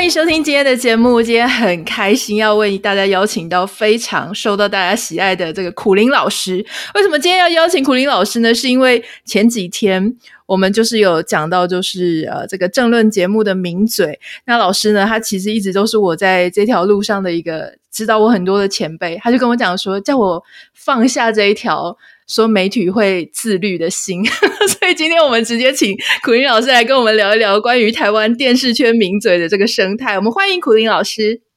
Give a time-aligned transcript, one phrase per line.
[0.00, 6.64] 欢迎收听今天的节目，今天很开心要为大家邀请到非常受到大家喜爱的这个苦苓老师。
[6.94, 8.54] 为什么今天要邀请苦苓老师呢？
[8.54, 10.16] 是因为前几天。
[10.46, 14.18] 我们就是有讲到，就是呃，这个政论节目的名嘴。
[14.46, 19.16] 那老师呢，他其实一直都是我在这条路上的一个指导我很多的前辈。
[19.22, 20.42] 他就跟我讲说，叫我
[20.72, 21.96] 放下这一条
[22.30, 24.24] 说媒体会自律的心。
[24.78, 30.14] 所以今天我们直接请苦林老师来跟我们聊一聊关于台湾电视圈名嘴的这个生态。
[30.14, 31.49] 我们欢迎苦林老师。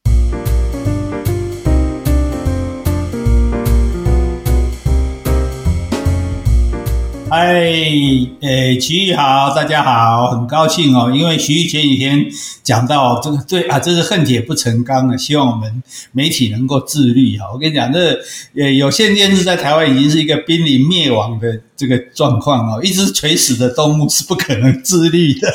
[7.36, 7.64] 嗨，
[8.42, 12.28] 诶，徐玉好，大家好，很高兴哦，因为徐玉前几天
[12.62, 17.48] 讲到这个，对啊，这是恨铁不成钢啊，希望我们媒体能够自律哈。
[17.52, 18.20] 我跟你讲，这
[18.56, 25.52] 呃有线电视在台湾已经是一个濒临灭亡的这个状况哦，一只垂死的动物是不可能自律的。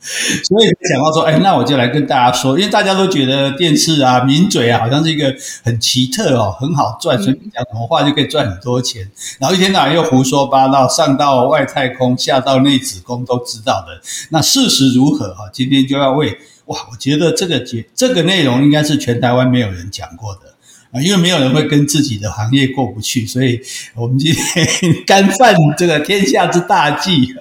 [0.44, 9.06] 所以讲到说，哎，那我就来跟大家说，因为大家都觉得电视啊、名嘴啊，好像是一个很奇特哦，很好赚，随便讲什么话就可以赚很多钱，
[9.38, 14.00] 然后一天到晚又胡说八道，上到外太空，下到内子宫都知道的。
[14.30, 15.50] 那事实如何哈？
[15.52, 20.54] 今天就要为哇，我觉得这个节这个内容应该是全台湾没有人讲过的
[20.92, 23.60] 啊，因为没有人会跟自己的行业过不去，所以
[23.94, 24.66] 我们今天
[25.06, 27.34] 干犯这个天下之大忌。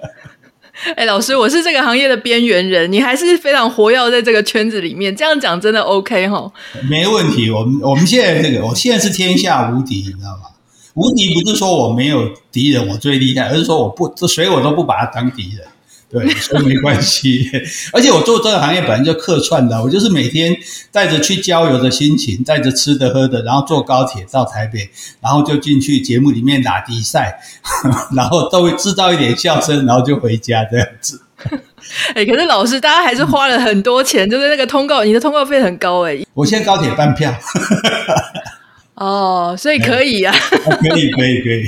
[0.95, 6.51] 哎，老师，我是这个行业的边缘人，你还是非常活跃在这个圈子里面，这样讲真的 OK 哈？
[6.89, 10.49] 没问题，我们我们现在这个，我现在是天下无敌，你知道吗？
[10.95, 15.65] 无敌不是说我没有敌人，我最厉害，而是说我不，这谁我都不把他当敌人。
[16.11, 17.47] 对，所以没关系。
[17.93, 20.57] 而且我做这个行业本来就客串的，我就是每天
[20.91, 24.89] 带着去郊游的心情，带着吃的喝的，然后坐高铁到台北，
[25.21, 27.39] 然后就进去节目里面打比赛，
[28.15, 31.21] 然后都会制造一点笑声，然后就回家这样子。
[32.15, 36.19] 哎，可是老师，大家还是花了很多钱，就是那个通告，你的通告费很高哎。
[36.33, 37.33] 我现在高铁半票。
[38.95, 40.75] 哦，所以可以呀、啊。
[40.81, 41.63] 可以，可以，可以。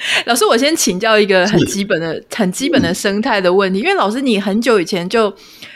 [0.26, 5.34] 老师，我先请教一个很基本的、很基本的生态的问题，因为老师你很久以前就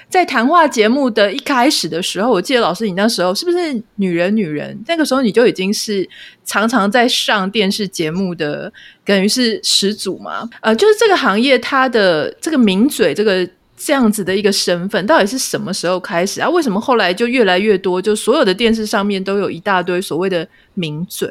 [0.09, 4.79] 在谈话节目的一开始的时候，我记得老师你那时候是不是女人女人？
[4.87, 6.09] 那个时候你就已经是
[6.45, 8.73] 常常在上电视节目的，
[9.05, 10.49] 等于是始祖嘛？
[10.61, 13.47] 呃，就是这个行业它的这个名嘴，这个
[13.77, 16.49] 这样子的一个身份，到底是什么时候开始啊？
[16.49, 21.31] 为什么后来就越来越多，就所有的电视上面都有一大堆所谓的名嘴？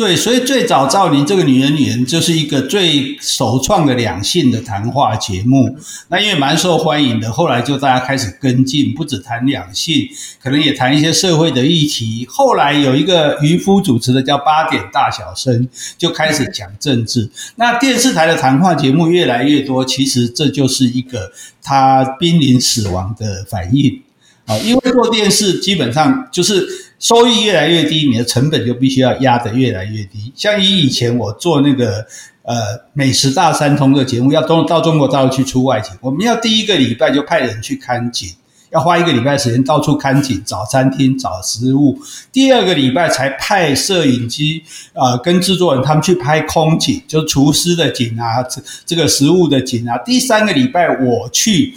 [0.00, 5.76] 对，所以最早赵琳这个女人女人就是一个最首创的两性的谈话节目，
[6.08, 10.08] 那因为蛮受欢迎的，后来就大家开始跟进，不止谈两性，
[10.42, 12.26] 可能也谈一些社会的议题。
[12.26, 15.68] 后来有一个渔夫主持的叫八点大小声，
[15.98, 17.28] 就开始讲政治。
[17.56, 21.30] 那电视台的谈话节目越来越多，其实这就是一个
[21.62, 24.00] 它濒临死亡的反应
[24.46, 26.66] 啊，因为做电视基本上就是。
[27.00, 30.30] 收益越来越低，你的成本就必须要压得越来越低。
[30.36, 32.06] 像以以前我做那个
[32.42, 32.56] 呃
[32.92, 38.28] 美食大三通的节目，要到到中国大陆去出外景，我们要第一个礼拜就派人去看景，
[38.70, 41.98] 要花一个礼拜时间到处看景，找餐厅、找食物。
[42.30, 44.62] 第二个礼拜才派摄影机
[44.92, 49.96] 啊、跟制作人他们去拍空景，就厨师的景啊，这这个食物的景啊。
[50.04, 51.72] 第三个礼拜我去。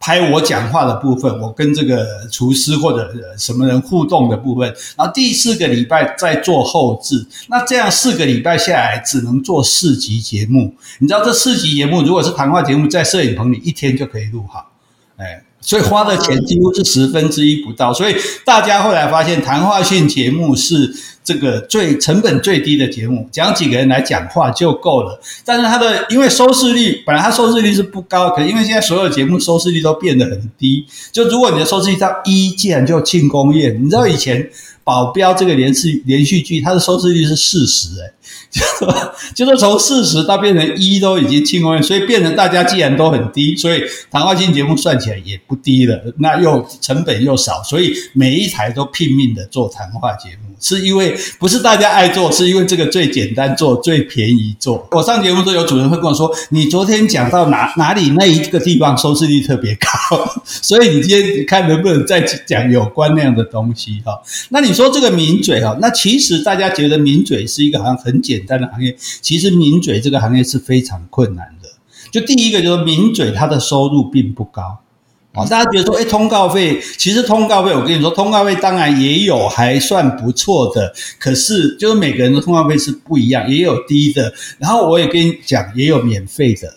[0.00, 4.66] 拍我讲话的部分，我跟这个厨师或者什么人互动的部分，
[4.96, 10.74] 然后第四个礼拜再做后置，那这样四个礼拜下来只能做四集节目。
[11.00, 14.70] 你知道这四集节目如果是谈话节目，在摄影棚里一天就可以录好，
[15.16, 17.92] 哎，所以花的钱几乎是十分之一不到。
[17.92, 18.14] 所以
[18.44, 20.94] 大家后来发现，谈话性节目是。
[21.28, 25.20] 这个最成本最低的节目，讲几个人来讲话就够了。
[25.44, 30.86] 但是它的因为收视率本来它收视率是不高，可是因为现在所有节目收视率都变得很低。
[31.12, 33.78] 就如果你的收视率到一，竟然就庆功宴。
[33.84, 34.48] 你知道以前
[34.82, 38.10] 保镖这个连续连续剧，它的收视率是四十，诶
[38.50, 46.02] 就说就是从四十到变成一都已经庆功宴，所以变成大家既然都很低，所以谈话性节目算起来也不低了。
[46.16, 50.47] 那又成本又少，所以每一台都拼命的做谈话节目。
[50.60, 54.86] 是因为不是大家爱做，是因为这个最简单做，最便宜做。
[54.92, 59.88] 我上节目都有主人会跟我说：“你昨天讲到哪哪里那一个地方收视率特别高，
[60.44, 64.20] 所以你今天看能不能再讲有关那样的东西哈？”
[64.50, 71.68] 那你说这个名嘴哈，那其实大家觉得名嘴是一个好像很简单的行业，其实名嘴这个行业是非常困难的。
[72.10, 74.78] 就第一个就是名嘴他的收入并不高。
[75.34, 86.76] 啊，大家觉得说，哎，通告费，其实通告费，我跟你说，通告费当然也有还算不错的，可是就是每个人的通告费是不一样，也有低的，然后我也跟你讲，也有免费的，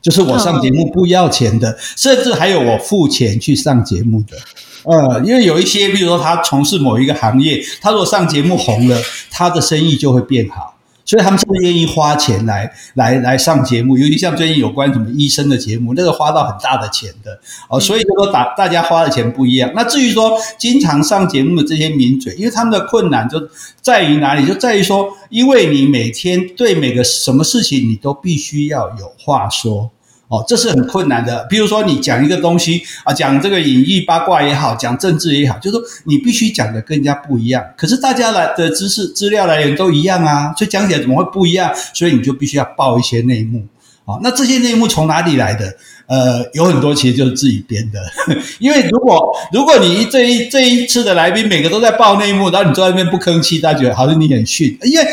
[0.00, 4.36] 就是我上节目不要钱的，甚至还有我付钱去上节目的，
[4.84, 8.98] 呃，因为有一些，比如说他从事某一个行业，他如果上节目红了，
[9.30, 10.74] 他的生意就会变好。
[11.10, 13.98] 所以他们是不是愿意花钱来来来上节目？
[13.98, 17.36] 尤其像最近有关什么医生的节目，那个花到很大的钱的
[17.68, 17.80] 哦。
[17.80, 19.72] 所以就说大大家花的钱不一样。
[19.74, 23.42] 那至于说经常上节目的这些名嘴，因为他们的困难就
[23.80, 24.46] 在于哪里？
[24.46, 29.90] 就在于说，因为你每天对每个什么事情你都必须要有话说。
[30.30, 31.44] 哦，这是很困难的。
[31.50, 37.64] 比如说，你讲一个东西啊，讲这个隐喻八卦也好，讲政治也好，就是说你必须讲的跟人家不一样。
[37.76, 41.74] 可是大家来的知识资料来源都一样啊，所以讲起来怎么会不一样？
[41.92, 43.66] 所以你就必须要爆一些内幕。
[44.04, 45.74] 哦，那这些内幕从哪里来的？
[46.06, 48.00] 呃，有很多其实就是自己编的。
[48.60, 54.78] 因为如果如果你这一这一次的来宾每个都在爆内幕，然后你坐在那边不吭气，大家觉得好像你很逊。
[54.82, 55.04] 因为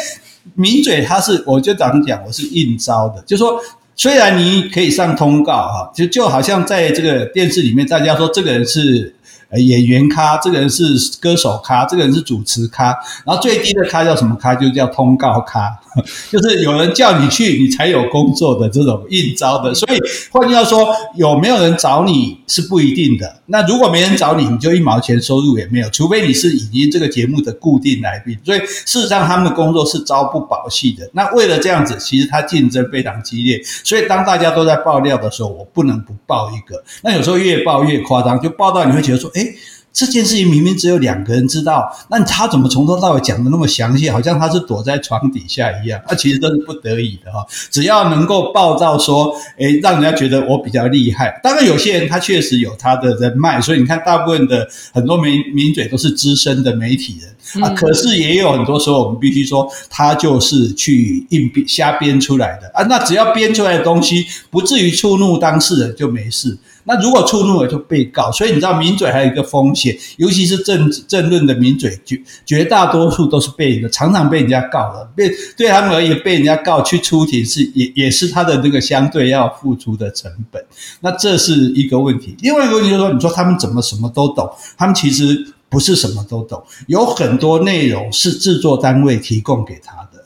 [0.53, 3.59] 名嘴他是，我就早上讲，我是应招的，就是说。
[3.97, 9.13] 虽然你可以上通告哈，就就好像在这个电视里面，大家说这个人是。
[9.55, 10.83] 演员咖，这个人是
[11.21, 12.87] 歌手咖，这个人是主持咖，
[13.25, 14.53] 然后最低的咖叫什么咖？
[14.53, 15.69] 就叫通告咖，
[16.29, 19.73] 就是有人叫你去，你才有工作的这种应招的。
[19.73, 19.99] 所以
[20.31, 23.41] 换句话说，有没有人找你是不一定的。
[23.45, 28.37] 那如果没人找你，你就一毛钱收入也没有，除非你是已经这个节目的固定来宾。
[28.43, 31.09] 所以事实上，他们的工作是朝不保夕的。
[31.13, 33.61] 那为了这样子，其实他竞争非常激烈。
[33.85, 36.83] 所以当大家都在爆料的时候，我不能不爆一个。
[37.01, 39.31] 那有时候越爆越夸张，就爆到你会觉得说。
[39.37, 39.55] 诶，
[39.93, 44.07] 这件事情明明只有两个人知道，那他怎么从头到尾讲的那么详细？
[44.11, 45.99] 好像他是躲在床底下一样。
[46.07, 47.43] 那其实都是不得已的哈。
[47.71, 51.39] 只要能够报道说，诶，让人家觉得我比较厉害。
[51.43, 57.69] 当然，有些人他确实有他的人脉，所以你看，大部分的很多名名嘴都是资深的媒体人啊。
[57.71, 62.83] 可是也有很多时候，我们必须说，他就是去硬编瞎编出来的啊。
[62.83, 66.55] 那只要编出来的东西不至于触怒当事人，就没事。
[66.87, 80.65] 那如果触怒了就被告，所以你知道名嘴还有一个风险，尤其是政政论的名嘴，绝绝大多数都是被人常常被人家告的，被对他们而言被人家告去出庭是也也是他的那个相对要付出的成本，
[81.01, 82.35] 那这是一个问题。
[82.39, 84.49] 另外一个问题就是说，你说他们怎么什么都懂？
[84.77, 90.16] 他们其实不是什么都懂，有很多内容是制作单位提供给他的。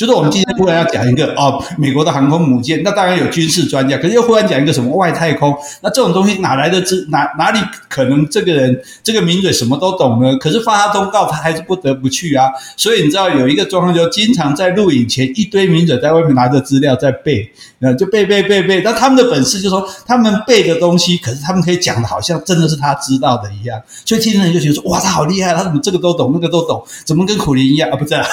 [0.00, 10.34] 就是我们今天忽然要讲一个哦，美国的航空母舰，那当然有军事专家，可是又忽然讲一个什么外太空，那这种东西哪来的知哪哪里可能这个人这个名嘴什么都懂呢？
[10.38, 12.46] 可是发他通告，他还是不得不去啊。
[12.78, 18.80] 所以你知道有一个状况，就经常在录影前一堆名嘴在外面拿着资料在背，呃，就背背背背。
[18.82, 27.96] 那他们的本事就是说，他们背的东西，可是他们可以讲的好像真的是他知道的一样，所以听的人就觉得说，哇，他好厉害，他怎么这个都懂，那个都懂，怎么跟苦苓一样啊？
[27.96, 28.24] 不是啊，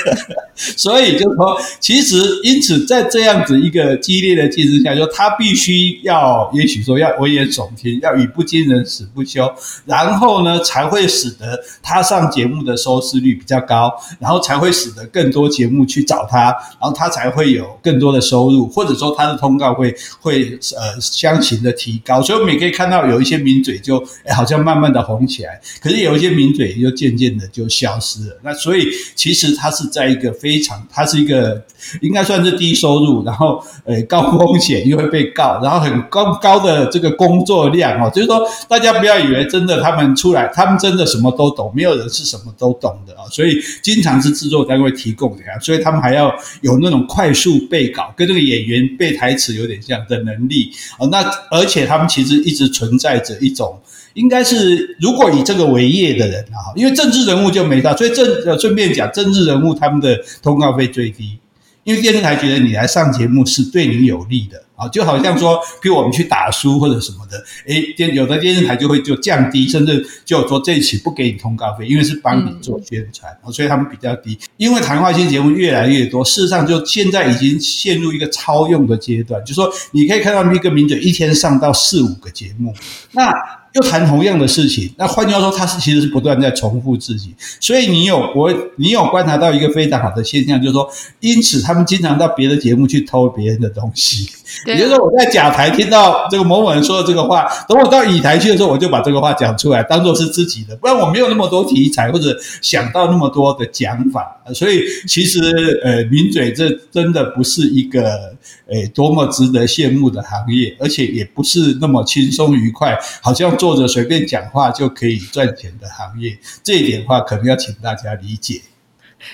[0.56, 1.01] 所以。
[1.02, 9.52] 所以就是说，其实因此在这样子一个激烈的竞争下，就他必须要，也许说要危言耸听，要语不惊人死不休，
[9.84, 22.22] 然后呢，才会使得他上节目的收视率比较高，然后才会使得更多节目去找他，然后他才会有更多的收入，或者说他的通告会会呃相形的提高。
[22.22, 28.38] 所以我们也可以看到有一些名嘴就哎好像慢慢的红起来，可是有一些名嘴又渐渐的就消失了。
[28.44, 30.80] 那所以其实他是在一个非常。
[30.92, 31.60] 它是一个
[32.00, 51.06] 应该算是低收入，然后呃高风险又会被告，然后很高高的这个工作量哦，就是说大家不要以为真的他们出来，他们真的什么都懂，没有人是什么都懂的啊，所以经常是制作单位提供的呀，所以他们还要有那种快速背稿，跟这个演员背台词有点像的能力啊。
[51.10, 53.80] 那而且他们其实一直存在着一种。
[54.14, 61.38] 应该是，如果以这个为业的人啊，因为政治人物就没到，所以政呃顺便讲，政治人物他们的通告费最低，
[61.84, 74.38] 因为电视台觉得你来上节目是对你有利的啊，就好像说，譬如我们去打书或者什么的，诶，电有的电视台就会就降低，甚至就说这一期不给你通告费，因为是帮你做宣传，所以他们比较低。
[74.56, 82.74] 因为谈话性节目越来越多，事实上就现在已经陷入一个超用的阶段，就说你可以看到一个名嘴一天上到四五个节目，
[83.12, 83.61] 那。
[83.74, 87.34] 又谈同样的事情，那换句话说，他是其实是不断在重复自己。
[87.58, 90.88] 所以你有我，你有观察到一个非常好的现象，就是说，
[91.20, 94.28] 因此他们经常到别的节目去偷别人的东西。
[94.66, 100.76] 也就是说，我在甲台听到这个某某人说的这个话，等我到乙台去的时候，我就把这个话讲出来，当做是自己的。
[100.76, 104.36] 不然我没有那么多题材，或者想到那么多的讲法。
[104.54, 105.40] 所以其实
[105.82, 108.34] 呃，抿嘴这真的不是一个。
[108.68, 116.38] 诶多么值得羡慕的行业，而且也不是那么轻松愉快，好像坐着随便讲话就可以赚钱的行业。
[116.62, 118.60] 这一点的话，可能要请大家理解。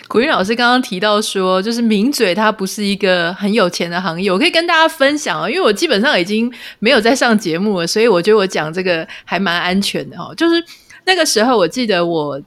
[0.06, 10.34] 苦苓老师刚刚提到说，就是名嘴它不是一个很有钱的行业，我可以跟大家分享哦，因为我基本上已经没有在上节目了，所以我觉得我讲这个还蛮安全的哦。
[10.36, 10.62] 就是
[11.04, 12.40] 那个时候，我记得我。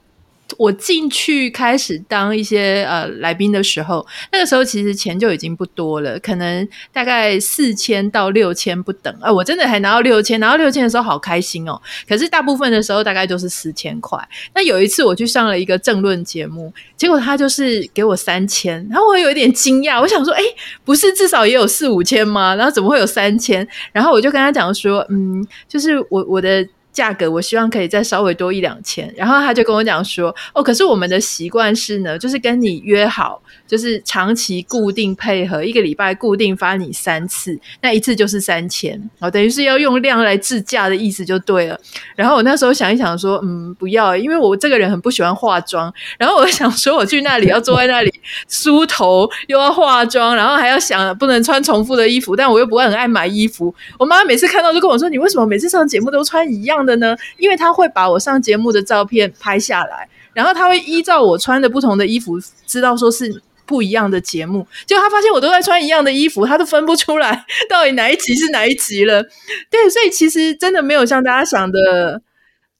[0.58, 9.14] 我进去开始当一些呃来宾的时候，那个时候其实钱就已经不多了，可能大概四千到六千不等。
[9.20, 11.80] 啊、我真的还拿到六千，拿到六千的时候好开心哦。
[12.08, 14.18] 可是大部分的时候大概都是四千块。
[14.54, 20.42] 那有一次我去上了一个政论节目，结果他就是给我三千，然后我有一点惊讶，我想说，哎，
[20.84, 22.54] 不是至少也有四五千吗？
[22.54, 23.66] 然后怎么会有三千？
[23.92, 26.66] 然后我就跟他讲说，嗯，就是我我的。
[26.92, 41.80] 价格我希望可以再稍微多一两千，然后他就跟我讲说，哦，可是我们的习惯是呢，就是跟你约好，就是长期固定配合，一个礼拜固定发你三次，那一次就是三千，哦，等于是要用量来制价的意思就对了。
[42.14, 48.12] 然后我那时候想一想说，嗯，不要，因为我这个人很不喜欢化妆，然后我想说我去那里要坐在那里
[48.46, 53.74] 梳头，又要化妆，然后还要想不能穿重复的衣服，但我又不会很爱买衣服。
[53.98, 57.16] 我妈每次看到就跟我说，你为什么每次上节目都穿一样的呢？
[57.38, 64.66] 因为她会把我上节目的照片拍下来，然后他会依照我穿的不同的衣服，知道说是不一样的节目。
[64.84, 69.22] 结果他发现我都在穿一样的衣服，他都分不出来 到底哪一集是哪一集了。
[69.70, 72.20] 对，所以其实真的没有像大家想的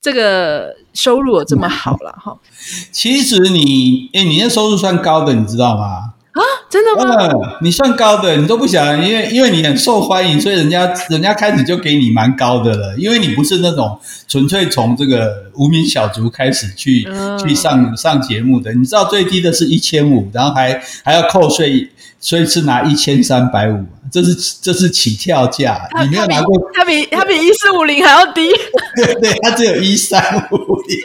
[0.02, 2.37] 这个收入有这么好了哈。
[2.90, 6.12] 其实你，诶，你那收入算高的，你知道吗？
[6.32, 7.28] 啊，真的吗？
[7.30, 12.96] 嗯，你算高的，你都不想，因为因为你很受欢迎，所以人家人家开始就给你蛮高的了。
[12.96, 25.88] 因为你不是那种纯粹从这个无名小卒开始去、嗯、去上上节目的，你知道最低的是一千五，然后还还要扣税，所以是拿一千三百五，这是这是起跳价。
[26.02, 28.50] 你没有拿过，它比它比一四五零还要低，
[28.95, 30.99] 对 对，它只有一三五零。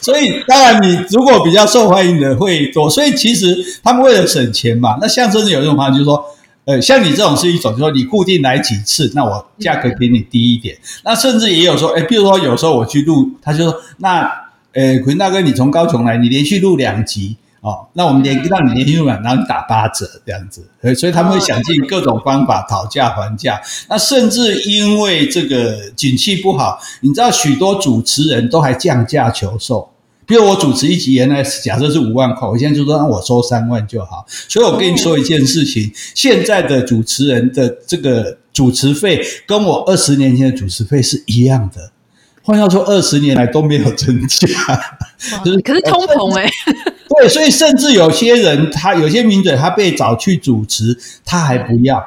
[0.00, 6.24] 所以，当然，你如果比较受欢迎的会多，所以其实他们为了省钱嘛，那像甚至有一种方法，就是说，
[6.64, 10.78] 呃，像你这种是一种，就是说你固定来几次，那我价格给你低一点。
[11.02, 14.30] 那甚至也有说，哎，比如说有时候我去录，他就说，那，
[14.72, 17.36] 呃，苦苓大哥，你从高雄来，你连续录两集。
[17.66, 23.60] 哦，那我们连让你连听完，然后你打八折这样子，所以他们会想尽各种方法讨价还价。
[23.88, 29.90] 那甚至因为这个景气不好，你知道许多主持人都还降价求售。
[30.24, 34.24] 比如我主持一集，原来假设是五万块，我现在就说让我收三万就好。
[34.28, 41.90] 所以我跟你说一件事情，现在的主持人的这个主持费跟我二十年前的主持费是一样的。
[42.44, 44.48] 换句话说，二十年来都没有增加，
[45.44, 46.52] 就是可是通膨诶、欸
[47.18, 52.04] 对，所以甚至有些人，他有些名嘴，他被找去主持，他还不要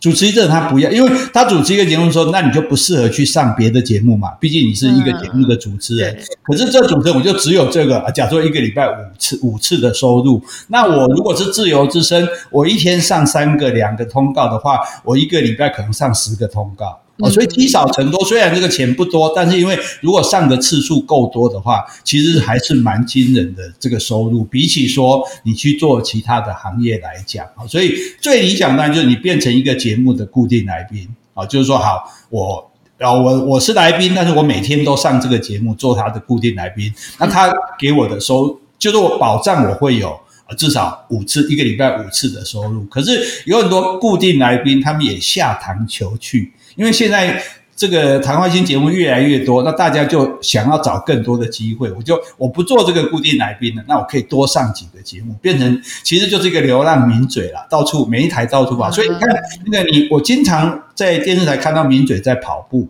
[0.00, 6.14] 主持一阵，他不要，因为他主持一个节目说，那你就不适合去上别的节目嘛，毕竟你是一个节目的主持人。
[6.14, 17.00] 嗯、可是这主持人我就只有这个，假如说一个礼拜五次五次的收入，那我如果是自由之身，我一天上三个两个通告的话，我一个礼拜可能上十个通告。
[17.18, 24.44] 哦，所以积少成多，虽然这个钱不多，但是因为如果上的次数够多的话，其实还是蛮惊人的这个收入。
[24.44, 40.10] 比起说你去做其他的行业来讲，啊，所以最理想当然就是你变成一个节目的固定来宾，啊，就是说好，我啊我我是来宾，但是我每天都上这个节目做他的固定来宾，那他给我的收，就是我保障我会有
[40.44, 42.84] 啊至少五次一个礼拜五次的收入。
[42.90, 46.52] 可是有很多固定来宾，他们也下堂求去。
[46.76, 47.42] 因为现在
[47.74, 51.90] 这个谈话性节目越来越多，那大家就想要找更多的机会。
[51.92, 58.90] 我就我不做这个固定来宾了，那我可以多上几个节目，变成其实就是一个流浪名嘴了，到处每一台到处跑。
[58.90, 59.28] 所以你看
[59.66, 62.88] 那个你，我经常在电视台看到名嘴在跑步。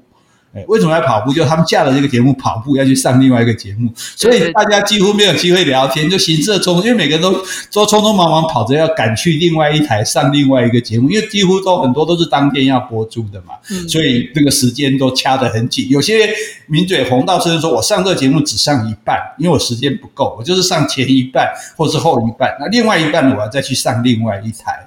[0.68, 1.32] 为什么要跑步？
[1.32, 7.32] 就他们下了这个节目跑步，要去上另外一个节目，所以大家几乎没有机会聊天，就行色匆匆，因为每个人都
[7.72, 13.54] 都匆匆忙忙跑着要赶去另外一台上另外一个节目，因为几乎都很多都是当天要播出的嘛，
[13.88, 15.88] 所以这个时间都掐得很紧。
[15.90, 16.28] 有些
[16.66, 24.85] 名嘴红到甚至说，我上这个节目只上一半，因为我时间不够，我就是上前一半或是后一半，那另外一半，我要再去上另外一台。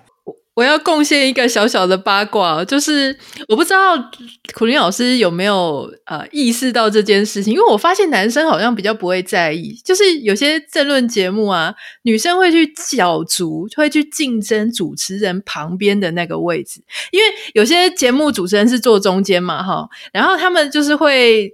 [0.59, 3.95] 我要贡献一个小小的八卦，就是我不知道
[4.53, 21.49] 苦苓老师有没有呃意识到这件事情，因为我发现男生好像比较不会在意，就是有些政论节目啊，女生会去角逐，会去竞争主持人旁边的那个位置，因为有些节目主持人是坐中间嘛，哈，然后他们就是会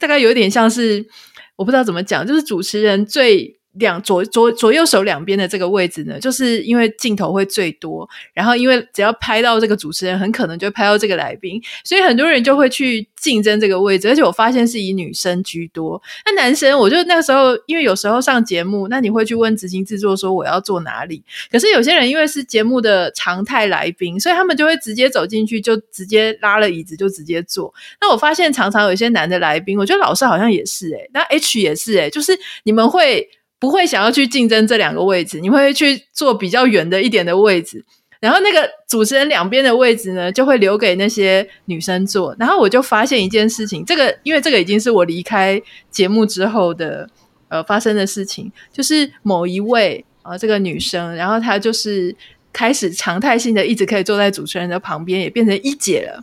[0.00, 1.06] 大概有点像是
[1.54, 3.55] 我不知道怎么讲，就是主持人最。
[3.78, 14.08] 两左左左右手两边的这个位置呢，就是因为镜头会最多，然后因为只要拍到这个主持人，很可能就拍到这个来宾，所以很多人就会去竞争这个位置。
[14.08, 21.22] 而且我发现是以女生居多，那男生，我就那个时候，因为有时候上节目，那你会去问执行制作说我要坐哪里？
[21.50, 27.72] 可是有些人因为是节目的常态来宾，所以他们就会直接走进去，就直接拉了椅子就直接坐。
[28.00, 33.28] 那我发现常常有一些男的来宾，我觉得老师好像也是诶、那 H 也是诶、就是你们会。
[33.58, 37.84] 不会想要去竞争这两个位置，你会去坐比较远的一点的位置，
[38.20, 42.36] 然后那个主持人两边的位置呢，就会留给那些女生坐。
[42.38, 45.60] 然后我就发现一件事情，这个因为这个已经是我离开
[45.90, 47.08] 节目之后的
[47.48, 52.14] 呃发生的事情，就是某一位啊、呃、这个女生，然后她就是
[52.52, 56.22] 开始常态性的一直可以坐在主持人的旁边，也变成一姐了。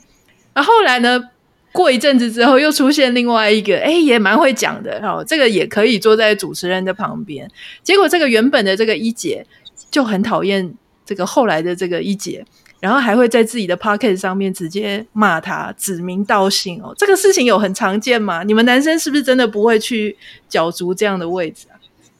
[0.53, 1.29] 然后后来呢，
[1.73, 5.25] 过一阵子之后，又出现另外一个，哎，也蛮会讲的哦。
[5.27, 7.49] 这个也可以坐在主持人的旁边。
[7.81, 9.45] 结果这个原本的这个一姐
[9.89, 10.73] 就很讨厌
[11.05, 12.45] 这个后来的这个一姐，
[12.79, 16.93] 然后还会在自己的 podcast 上面直接骂他，指名道姓哦。
[16.97, 18.43] 这个事情有很常见吗？
[18.43, 20.15] 你们男生是不是真的不会去
[20.47, 21.75] 角逐这样的位置啊？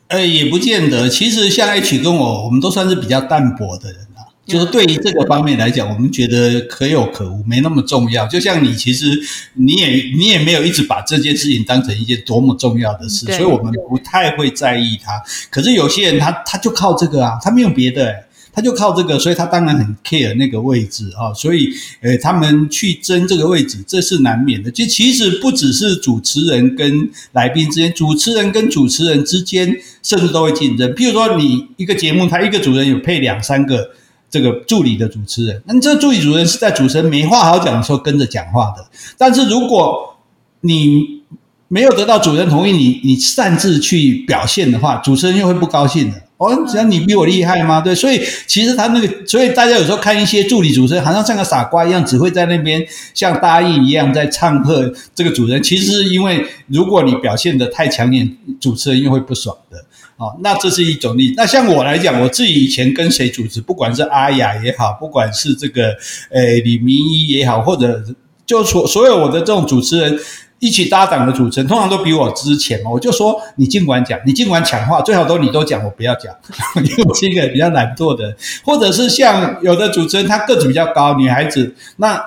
[0.08, 1.08] 呃，也不见得。
[1.08, 4.08] 其实像 H 跟我，我们都算是比较淡薄的人。
[4.46, 8.28] 就是对于这个方面来讲，我们觉得可有可无，没那么重要。
[8.28, 9.06] 就像你，其实
[9.54, 15.14] 你也你也没有一直把这件事情当成一件多么重要的事，所以我们不太会在意它。
[15.50, 18.14] 可是有些人他他就靠这个啊，他没有别的，
[18.52, 21.34] 他就靠这个，所以他当然很 care 那个位置啊。
[21.34, 21.70] 所以
[22.02, 24.70] 呃，他们去争这个位置，这是难免的。
[24.70, 30.94] 就其实不只是主持人跟来宾之间，主持人跟主持人之间，甚至都会竞争。
[30.96, 33.92] 譬如说，你一个节目，他一个主持人有配两三个。
[34.34, 38.84] 这个助理的主持人，那这个助理主持人是在主持人没话好讲的时候跟着讲话的。
[39.16, 40.18] 但是如果
[40.62, 41.22] 你
[41.68, 46.20] 没有得到主持人同意，你你擅自去表现的话，主持人又会不高兴的。
[46.38, 47.80] 哦，只要你比我厉害吗？
[47.80, 55.62] 对，所以其实他那个，所以大家有时候看一些助理主持人，好像像个傻瓜一样，只会在那边像答应一样在唱和这个主持人。
[55.62, 59.86] 其实是因为如果你表现得太抢眼，主持人又会不爽的。
[60.24, 61.34] 哦，那这是一种例。
[61.36, 65.90] 那像我来讲，我自己以前跟谁主持，不管是阿雅也好，不管是这个
[66.32, 68.02] 呃李明一也好，或者
[68.46, 70.18] 就所所有我的这种主持人
[70.60, 72.90] 一起搭档的主持人，通常都比我之前嘛。
[72.90, 76.34] 我就说，你尽管讲，你尽管抢话，最好都你都讲，我不要讲，
[76.82, 78.34] 因为我是一个比较懒惰的。
[78.64, 82.18] 或者是像有的主持人，他个子比较高，女孩子，那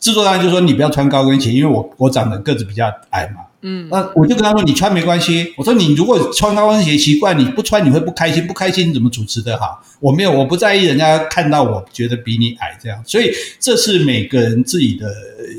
[0.00, 3.42] 制作人就说你不要穿高跟鞋，因为我我长得个子比较矮嘛。
[3.62, 5.54] 嗯，那我就跟他说，你穿没关系。
[5.56, 9.80] 我说你如果穿高跟鞋习惯，你不穿你会不开心，不开心你怎么主持得好？
[10.00, 13.02] 我没有，我不在意人家看到我觉得比你矮这样。
[13.06, 15.14] 所以这是每个人自己的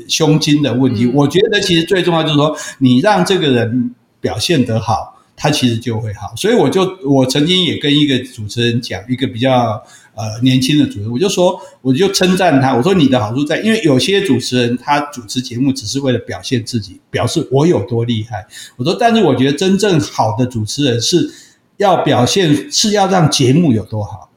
[0.08, 1.06] 胸襟的问题。
[1.06, 6.32] 我觉得其实最重要就是说，你让这个人表现得好，他其实就会好。
[6.36, 9.82] 所以我就我曾经也跟一个主持人讲一个比较。
[10.14, 18.46] 呃，年轻的主持人，我就说，我就称赞他，我说你的好处在，因为有些主持人他主持节目只是为了表现自己，表示我有多厉害。
[18.76, 21.30] 我说，但是我觉得真正好的主持人是
[21.78, 24.30] 要表现，是要让节目有多好，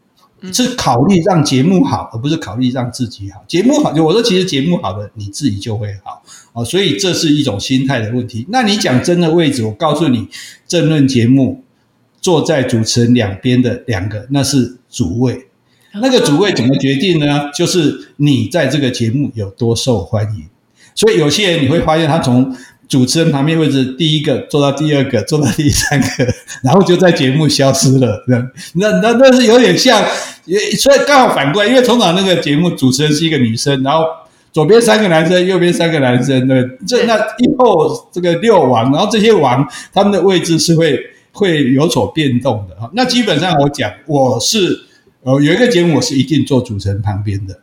[0.52, 3.44] 是考虑让节目好，而不是考虑让自己好。
[3.48, 8.48] 节目好，就我说，其实节目好的你自己就会好啊，所以这是一种心态的问题。
[8.50, 10.28] 那你讲真的位置，我告诉你，
[10.68, 11.64] 政论节目
[12.20, 15.47] 坐在主持人两边的两个，那是主位。
[16.02, 17.50] 那个主位怎么决定呢？
[17.56, 20.46] 就是你在这个节目有多受欢迎。
[20.96, 22.56] 所以有些人你会发现，他从
[22.88, 26.08] 主持人旁边位置第一个坐到第二个，坐到第三个，
[26.64, 28.24] 然后就在节目消失了。
[28.74, 30.04] 那那那是有点像，
[30.80, 34.06] 所以刚好反过来，因为通常那个节目主持人是一个女生，然后
[34.52, 41.00] 左边三个男生，右边三个男生，对，这那以后这个六王，然后这些王他们的位置是会
[41.32, 42.90] 会有所变动的哈。
[42.96, 44.87] 那基本上我讲，我是。
[45.28, 47.60] 哦，有一个节目我是一定坐主持人旁边的，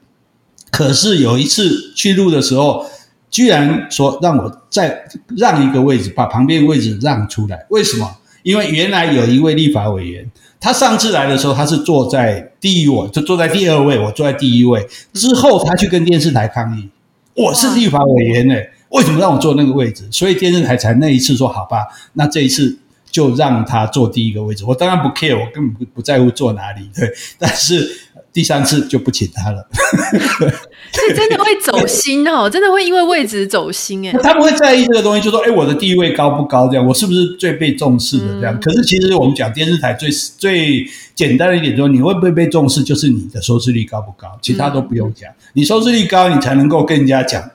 [0.70, 2.84] 可是有一次去录的时候，
[3.30, 5.02] 居然说让我再
[5.34, 7.64] 让一个位置，把旁边的位置让出来。
[7.70, 8.18] 为什么？
[8.42, 14.86] 因为原来有一位立法委员，他上次来的时候他是坐在第一位，就坐在第二位，我坐在第一位。
[15.14, 16.90] 之后他去跟电视台抗议，
[17.32, 18.54] 我是立法委员呢，
[18.90, 20.06] 为什么让我坐那个位置？
[20.10, 22.80] 所以电视台才那一次说好吧，那这一次。
[23.14, 27.08] 就让他坐第一个位置，我当然不 care，我根本不不在乎坐哪里，对。
[27.38, 27.88] 但是
[28.32, 29.64] 第三次就不请他了，
[30.90, 34.12] 所以真的会走心哦，真的会因为位置走心哎。
[34.20, 36.66] 他不会在意这个东西，就说哎，我的地位高不高？
[36.66, 38.40] 这样，我是不是最被重视的？
[38.40, 38.52] 这样。
[38.52, 45.30] 嗯、可是其实我们讲电视台最最简单的一点，说你会不会被重视，就是你的收视率高不高，其他都不用讲。
[45.30, 47.48] 嗯、你收视率高，你才能够跟人家讲。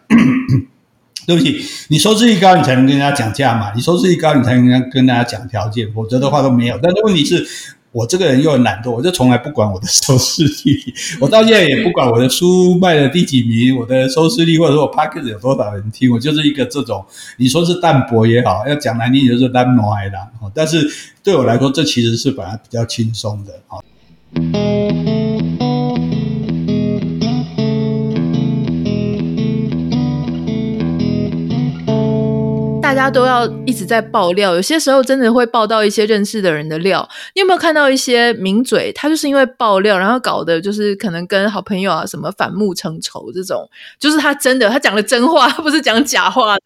[1.30, 3.72] 对不起，你收视率高，你才能跟人家讲价嘛。
[3.76, 6.80] 你收视率高，你才能跟大家讲条件，否则的话都没有。
[6.82, 7.46] 但是问题是
[7.92, 17.06] 我这个人又很懒惰，我就从来不管我的收视率，我到现在也不管我的书卖了第几名，我的收视率或者说我 Podcast 有多少人听，我就是一个这种，
[17.38, 20.18] 你说是淡薄也好，要讲难听就是淡挪来的。
[20.56, 20.90] 但是
[21.24, 23.78] 对我来说，这其实是本来比较轻松的啊。
[32.90, 37.08] 大家都要一直在爆料，有些时候真的会爆到一些认识的人的料。
[37.36, 46.62] 你有没有看到一些名嘴，他就是因为爆料，然后搞的就是可能跟好朋友啊什么反目成仇这种，就是他真的他讲的真话，不是讲假话的。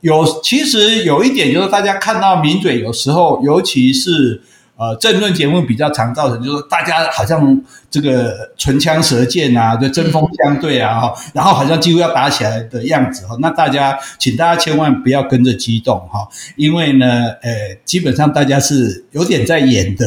[0.00, 4.42] 有，其实有一点就是大家看到名嘴有时候，尤其是
[4.76, 7.60] 呃政论节目比较常造成，就是大家好像。
[7.92, 13.36] 这个唇枪舌剑啊，就针锋相对啊，哈，然后好像几乎要打起来的样子哈。
[13.38, 17.06] 那大家，请大家千万不要跟着激动哈，因为呢，
[17.42, 17.52] 呃，
[17.84, 20.06] 基本上大家是有点在演的，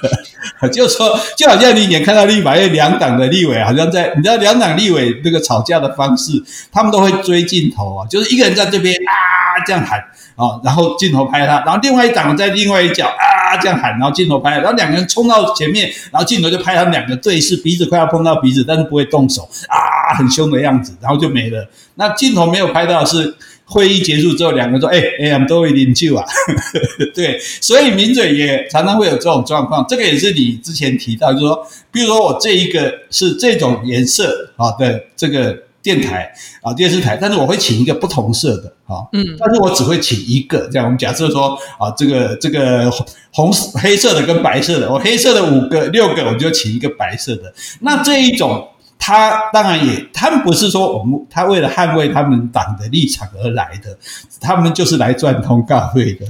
[0.72, 9.98] 就是说，就好像你以前看到立法院两党的立委，好像在，你知道两党立委那个吵架的方式，他们都会追镜头啊，就是一个人在这边啊这样喊
[10.36, 17.16] 啊，然后镜头拍他，然后另外一党在另外一角啊他这样喊，然后镜头拍，然后两个人冲到前面，然后镜头就拍他们两个。
[17.16, 21.68] 对视，鼻子快要碰到鼻子，但是不会动手啊，很凶的样子，然后就没了。
[21.96, 23.34] 那镜头没有拍到，是
[23.64, 26.24] 会议结束之后，两个人说：“哎哎，我们都会饮酒啊。
[27.14, 29.84] ”对，所以名嘴也常常会有这种状况。
[29.88, 35.56] 这个也是你之前提到，就是说，比如说我这一个是这种颜色啊的这个。
[35.82, 36.30] 电台
[36.62, 42.90] 啊，电视台，但是我会请一个不同色的啊，嗯，但是我只会请一个，这样我们假设说啊，这个这个
[43.32, 47.52] 红黑色的跟白色的，我黑色的五个六个，我就请一个白色的。
[47.80, 53.96] 那这一种，他当然也，他们不是说我们他为了捍卫他们党的立场而来的，
[54.40, 56.26] 他们就是来赚通告费的，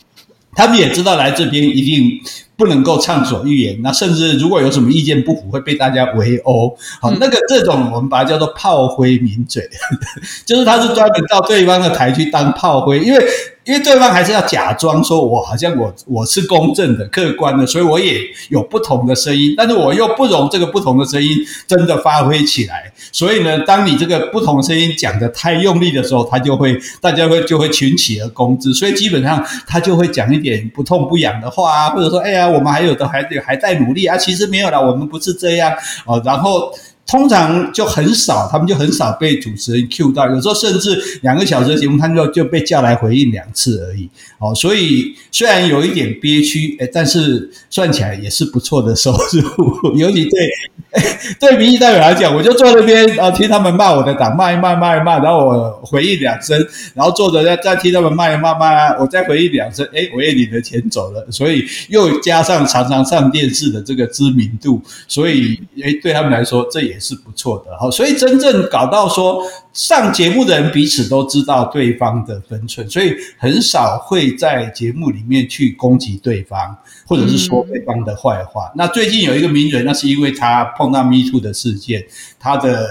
[0.54, 2.20] 他们也知道来这边一定。
[2.56, 6.76] 不能够畅所欲言，那甚至如果有什么意见不符，会被大家围殴。
[7.00, 9.68] 好，那个这种我们把它叫做炮灰名嘴，
[10.46, 13.24] 就是他是专门到对方的台去当炮灰，因为。
[13.66, 21.30] 因为对方还是要假装说，我好像我我是公正的、客观的，所以我也有不同的声音，但是我又不容这个不同的声音
[21.66, 22.92] 真的发挥起来。
[23.10, 35.72] 所以呢，当你这个不同声音讲的太用力的时候，他就会大家会就会群起而攻之，所以基本上他就会讲一点不痛不痒的话啊，或者说，哎呀，我们还有的还还在努力啊，其实没有啦，我们不是这样
[36.06, 36.72] 哦，然后。
[37.08, 44.10] 通常就很少，他们就很少被主持人 Q 到，有时候甚至两个小时的节目，他们就就被叫来回应两次而已。
[44.38, 50.50] 哦，所以虽然有一点憋屈，诶，但是算起来也是不错的收入，尤其对。
[51.38, 56.56] 对民意代表来讲，我就坐那边啊，听他们骂我的党，骂一骂，骂一骂，然后我回应两声，
[56.94, 67.90] 然后坐着再再听他们骂一骂，骂，我再回应两声，哎，我也领了钱走了，所以又加上常常上电视的这个知名度，所以哎，对他们来说这也是不错的哈。
[67.90, 69.42] 所以真正搞到说
[69.76, 78.66] 上节目的人彼此都知道对方的分寸，所以很少会在节目里面去攻击对方，或者是说对方的坏话。
[78.68, 80.86] 嗯、那最近有一个名人，那是因为他碰。
[80.86, 82.06] 到 Me Too 的事件，
[82.38, 82.88] 他的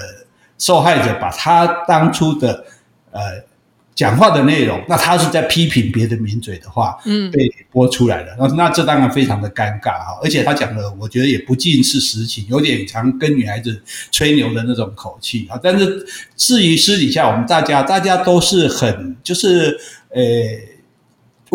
[0.59, 2.63] 受害者把他当初的
[3.09, 3.21] 呃
[3.95, 13.81] 讲话的内容，那他是在批评别的名嘴的话，嗯，被播出来了，那那这当然非常的尴尬哈，而且他讲的我觉得也不尽是实情，有点常跟女孩子
[14.11, 15.57] 吹牛的那种口气啊。
[15.63, 16.05] 但是
[16.35, 19.75] 至于私底下，我们大家大家都是很就是
[20.09, 20.21] 呃。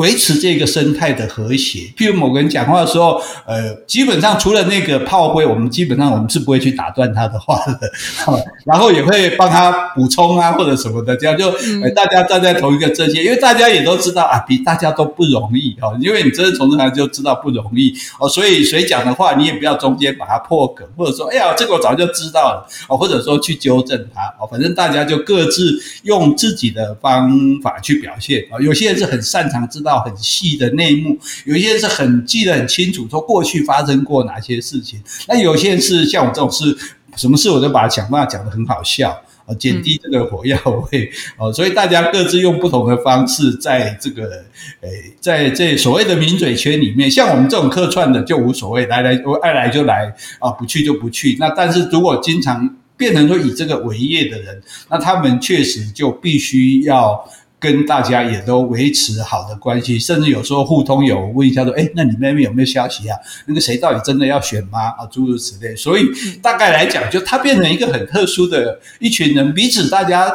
[0.00, 1.80] 维持这个生态的和谐。
[1.94, 7.92] 譬如某个人讲话的时候，呃，基本上除了那个炮灰，我们基本上我们是不会去打断他的话的，
[8.64, 11.50] 然后也会帮他补充啊或者什么的，这样就
[11.82, 27.30] 呃大家站在同一个阵线，因为大家也都知道啊，比大家都不容易哦，因为你真的从这来就知道不容易哦，所以谁讲的话你也不要中间把它破梗，或者说哎呀这个我早就知道了哦，或者说去纠正他哦，反正大家就各自用自己的方
[27.62, 29.89] 法去表现啊，有些人是很擅长知道。
[29.90, 35.02] 到很细的内幕，有一些是很记得很清楚，说过去发生过哪些事情。
[35.26, 36.76] 那有些人是像我这种事，
[37.16, 39.10] 什么事我都把它想办法讲得很好笑，
[39.46, 40.56] 啊，减低这个火药
[40.92, 44.44] 味，哦，所以大家各自用不同的方式，在这个，
[44.82, 51.36] 诶，在这所谓的名嘴圈里面，像我们这种客串的就无所谓，来来我爱来就来，啊，不去就不去。
[51.40, 57.28] 那但是如果经常变成说以这个为业的人，那他们确实就必须要。
[57.60, 63.16] 跟大家也都维持好的关系，甚至有时候互通有问一下说，哎，那你那边有没有消息啊？
[63.46, 64.78] 那个谁到底真的要选吗？
[64.98, 65.76] 啊，诸如此类。
[65.76, 66.06] 所以
[66.40, 70.32] 大概来讲，就他变成一个很特殊的一群人，彼此大家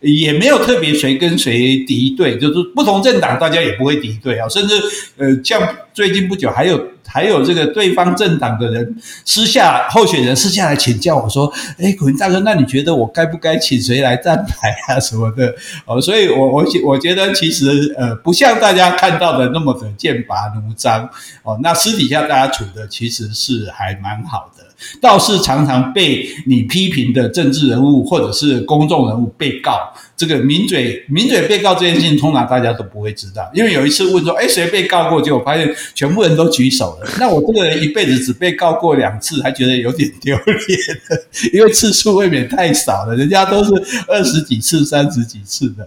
[0.00, 4.74] 也没有特别谁跟谁敌对，就是不同政党大家也不会敌对啊，甚至
[5.16, 15.54] 呃，像最近不久还有还有这个对方政党的人私下候选人私下来请教我说，哎，苦苓大哥，那你觉得我该不该请谁来站台啊 什么的？
[15.84, 21.08] 哦，所以我我我觉得其实呃，不像大家看到的那么的剑拔弩张
[21.42, 24.64] 哦，那私底下大家处的其实是还蛮好的。
[25.00, 33.50] 倒是常常被你批评的政治人物或者是公众人物被告，这个名嘴名嘴被告这件事情，通常大家都不会知道。
[33.52, 35.20] 因为有一次问说，哎，谁被告过？
[35.20, 37.08] 结果发现全部人都举手了。
[37.18, 40.78] 那我这个人一辈子只被告过两次，还觉得有点丢脸，
[41.52, 43.70] 因为次数未免太少了，人家都是
[44.08, 45.86] 二十几次、三十几次的。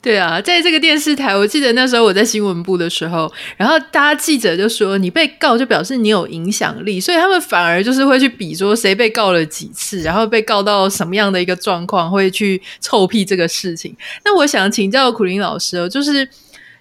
[0.00, 13.94] 对啊，在这个电视台，我记得那时候我在新闻部的时候，然后大家记者就说，你被告就表示你有影响力，所以他们反而就是会去比说谁被告了几次，然后被告到什么样的一个状况，会去臭屁这个事情。
[14.24, 16.28] 那我想请教苦林老师哦，就是。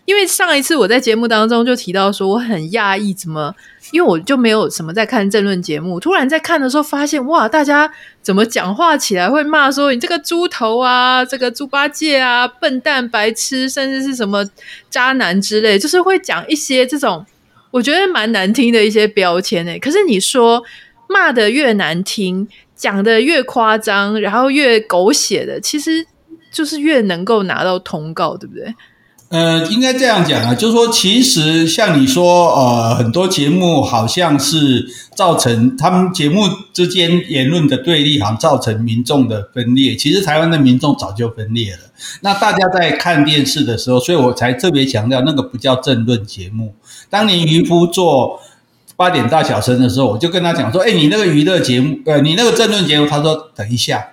[0.07, 3.53] 因为上一次我在节目当中就提到说，我很讶异，怎么
[3.91, 7.91] 因为我就没有什么在看政论节目，突然在看的时候发现，哇，大家
[8.21, 14.49] 怎么讲话起来会骂说你这个猪头啊，这个猪八戒啊，笨蛋、白痴，甚至是什么
[14.89, 17.25] 渣男之类，就是会讲一些这种
[17.71, 19.77] 我觉得蛮难听的一些标签诶。
[19.77, 20.63] 可是你说
[21.09, 26.07] 骂得越难听，讲得越夸张，然后越狗血的，其实
[26.49, 28.73] 就是越能够拿到通告，对不对？
[29.29, 39.97] 呃，应该这样讲啊，就是说，其实像你说，呃，很多节目好像是造成他们节目之间言论的对立，好像造成民众的分裂。
[39.97, 41.79] 其实台湾的民众早就分裂了。
[42.21, 46.73] 那大家在看电视的时候，所以我才特别强调，那个不叫政论节目。
[47.09, 48.39] 当年渔夫做
[48.95, 54.07] 八点大小声的时候，我就跟他讲说：“哎，你那个娱乐节目，呃，你那个政论节目。”他说：“等一下。”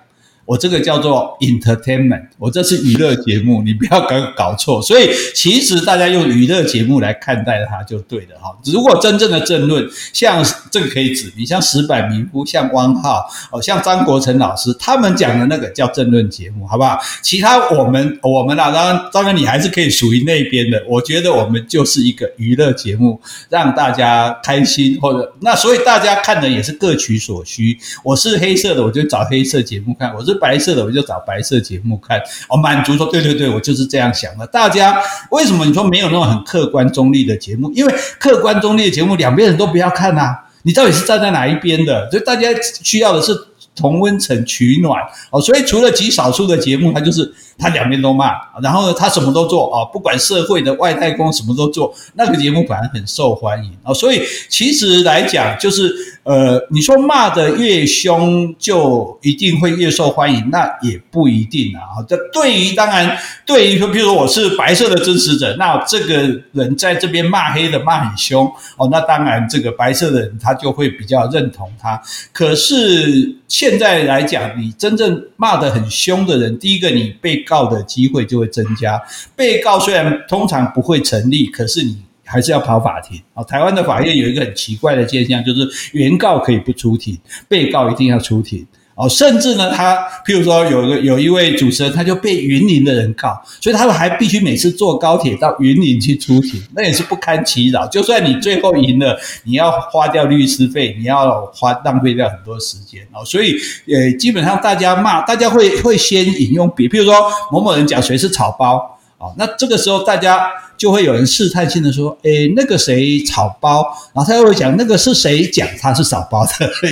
[0.45, 4.81] 我这个叫做 entertainment，我这是娱乐节目，你不要搞搞错。
[4.81, 8.55] 所以其实大家用娱乐节目来看待它就对了哈。
[8.65, 16.99] 如果真正的政论，像这个可以指明，像石板明夫、像汪浩、哦，像张国成老师，他们讲的那个叫政论节目，好不好？
[17.23, 20.83] 其他我们我们啊，当然当然你还是可以属于那边的。
[20.87, 27.75] 我觉得我们就是一个娱乐节目，让大家开心，或者那所以大家看的也是各取所需。
[28.03, 34.45] 我是黑色的，我就找黑色节目看；我是白色的我就找白色节目看，我满足说对对对，我就是这样想的。
[34.47, 37.71] 大家为什么你说没有那种很客观中立的节目？
[37.71, 42.09] 因为客观中立的节目两边人都不要看啊，你到底是站在哪一边的？
[42.09, 42.49] 所以大家
[42.83, 43.33] 需要的是
[43.75, 45.41] 同温层取暖哦。
[45.41, 47.33] 所以除了极少数的节目，它就是。
[47.57, 53.93] 他两边都骂，然后呢，他什么都做啊，不管社会的外太空什么都做，那个节目反而很受欢迎啊。
[53.93, 62.01] 所以其实来讲，就是呃，你说骂得越凶，就一定会越受欢迎，那也不一定啊。
[62.09, 72.01] 这对于当然，对于说，比如说我是白色的支持者，那这个人在这边骂黑的骂很凶哦，那当然这个白色的人他就会比较认同他。
[72.33, 78.99] 可是现在来讲，你真正骂得很凶的人，第一个你被告的机会就会增加。
[79.35, 83.43] 被告虽然通常不会成立，可是你还是要跑法庭啊。
[83.43, 88.65] 台湾的法院有一个很奇怪的现象，就是原告可以不出庭，被告一定要出庭。
[88.97, 97.85] 哦，甚至呢，他譬如说有一个有一位主持人，他就被云林的人告，所以他们还必须每次坐高铁到云林去出庭，那也是不堪其扰。
[97.87, 103.25] 就算你最后赢了，你要花掉律师费，你要花浪费掉很多时间哦。
[103.25, 103.57] 所以
[103.93, 110.49] 呃，基本上大家骂，大家会会先引用比，譬如说某某人讲谁是草包啊，那这个时候大家。
[110.77, 116.51] 就会有人试探性的说：“诶，那个谁草包？”然后他又会讲：“那个是谁讲他是草包的？”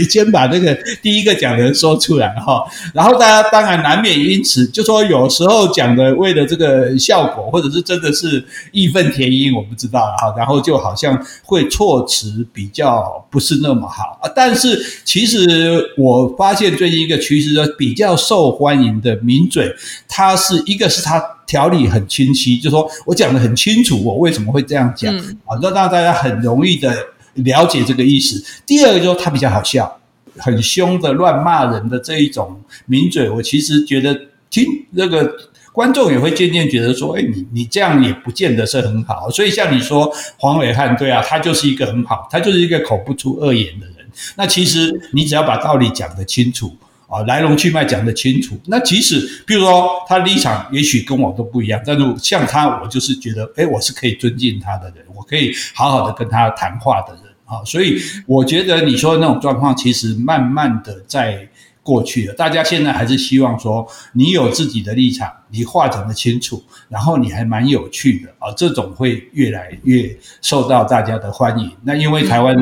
[0.09, 2.63] 先把那个第一个讲的人说出来哈。
[2.93, 10.33] 然后大家当然难免因此就说，有时候讲的为了这个效果，或者是真的是义愤填膺，我不知道哈。
[10.37, 14.31] 然后就好像会措辞比较不是那么好啊。
[14.35, 19.73] 但是其实我发现最近一个趋势，比较受欢迎的名嘴，
[20.07, 21.21] 他是一个是他。
[21.45, 25.55] 条理很清晰，就说我讲的很清楚，我为什么会这样讲啊？
[25.61, 26.93] 让、嗯、让大家很容易的
[27.35, 28.43] 了解这个意思。
[28.65, 30.01] 第二个就是他比较好笑，
[30.37, 34.13] 很凶的乱骂人的这一种名嘴，我其实觉得
[34.49, 35.33] 听那个
[35.71, 39.29] 观众也会渐渐觉得说，哎，你你这样也不见得是很好。
[39.29, 43.95] 所以像你说黄伟汉，对啊，他就是一个很好，他就是一个口不出恶言的人。
[44.35, 46.75] 那其实你只要把道理讲得清楚。
[47.13, 48.59] 啊，来龙去脉讲得清楚。
[48.65, 57.63] 那即使，比如说他立场也许跟我都不一样，但是像他，我就是觉得，诶，我是可以尊敬他的人，我可以好好的跟他谈话的人啊。
[57.63, 61.47] 所以我觉得你说的那种状况，其实慢慢的在
[61.83, 70.09] 过去了，大家现在还是希望说你有自己的立场，你话讲得清楚，然后你还蛮有趣的啊，这种会越来越
[70.41, 71.69] 受到大家的欢迎。
[71.83, 72.55] 那因为台湾，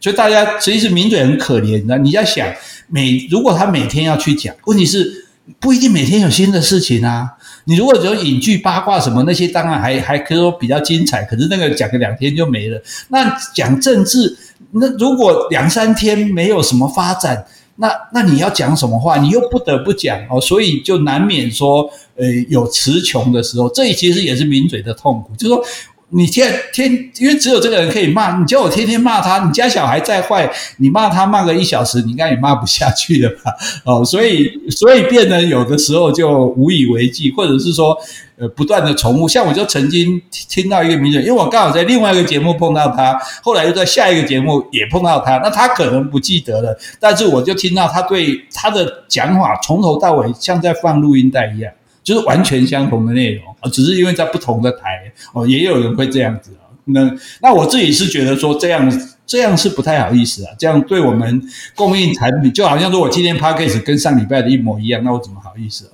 [0.00, 1.98] 所以大家其实名嘴很可怜那。
[1.98, 2.46] 你要想
[2.88, 5.26] 每如果他每天要去讲，问题是
[5.60, 7.30] 不一定每天有新的事情啊。
[7.64, 12.82] 你如果只有影剧八卦什么那些，当然还还可以说比较精彩，可是那个讲个两天就没了。
[13.08, 14.36] 那讲政治，
[14.72, 17.46] 那如果两三天没有什么发展。
[17.80, 19.18] 那那你要讲什么话？
[19.18, 23.70] 你又不得不讲哦，所以就难免说，呃，有词穷的时候。
[23.70, 25.64] 这其实也是名嘴的痛苦，就是说，
[26.10, 33.52] 你天天，因为只有这个人可以骂，你叫我天天骂他，你家小孩再坏，你骂他骂个一小时，你应该也骂不下去了吧？
[33.84, 37.96] 哦，所以所以变得有的时候就无以为继，或者是说。
[38.40, 51.72] 呃，不断的重复，像我就曾经听到一个名人，因为我刚好在另外一个节目碰到他，后来又在下一个节目也碰到他，那他可能不记得了，但是我就听到他对他的讲法从头到尾像在放录音带一样，
[52.08, 56.52] 就是完全相同的内容啊，只是因为在不同的台哦，也有人会这样子。
[56.86, 58.90] 那那我自己是觉得说这样
[59.26, 61.42] 这样是不太好意思啊，这样对我们
[61.74, 65.92] 供应产品就好像说我今天 p a c k a g e 跟上礼拜的一模一样，那我怎么好意思啊？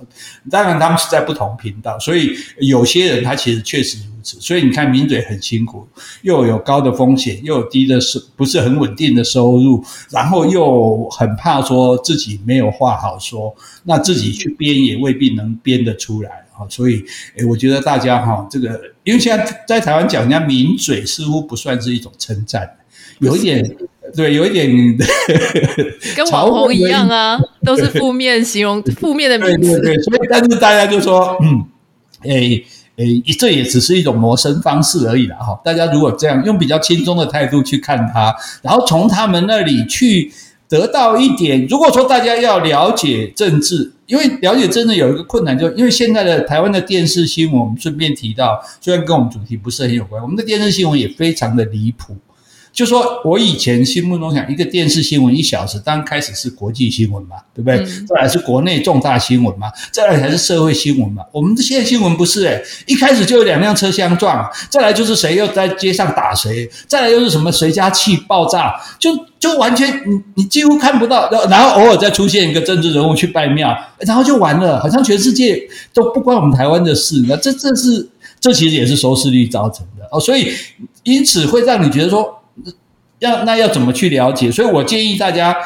[0.49, 5.87] 当然他们是在不同频道，所以有些人他其实确实所以你看名嘴很辛苦，
[6.23, 16.31] 又有高的风险，又有低的收，不是很稳定的收入，然后又很怕说自己没有话好说，那自己去编也未必能编得出来。
[16.57, 17.03] 好，所以，
[17.37, 22.77] 诶，我觉得大家哈，这个，因为现在在台湾讲人家名嘴，似乎不算是一种称赞，
[23.19, 23.75] 有一点，
[24.15, 24.71] 对，有一点
[26.15, 29.81] 跟网红一样啊，都是负面形容，负面的名词。
[29.81, 31.65] 对对对，所以，但是大家就说，嗯，
[32.23, 32.65] 诶
[32.97, 35.59] 诶，这也只是一种谋生方式而已啦，哈。
[35.63, 40.31] 大家如果这样用比较轻松的态度去看他，然后从他们那里去
[40.67, 43.91] 得到一点，如果说大家要了解政治。
[44.07, 52.15] 因为了解政治有一个困难，就因为现在的台湾的电视新闻，我们顺便提到，虽然跟我们主题不是很有关，我们的电视新闻也非常的离谱。
[52.75, 57.77] 就说我以前心目中想，一个电视新闻一小时，当然开始是国际新闻嘛，对不对？
[57.77, 61.23] 嗯、再来是国内重大新闻嘛，再来才是社会新闻嘛。
[61.31, 69.09] 我们的现在新闻不是诶，一开始就有两辆车相撞，再来就是谁又在街上打谁，再来又是什么谁家气爆炸，就
[69.39, 75.57] 就完全你你几乎看不到，然后偶尔再出现一个政治人物去拜庙，然后就完了，好像全世界
[75.93, 77.23] 都不关我们台湾的事。
[77.25, 78.09] 那这这是
[78.41, 80.51] 这其实也是收视率造成的哦，所以
[81.03, 82.41] 因此会让你觉得说。
[83.25, 84.51] 那那要怎么去了解？
[84.51, 85.57] 所以我建议大家，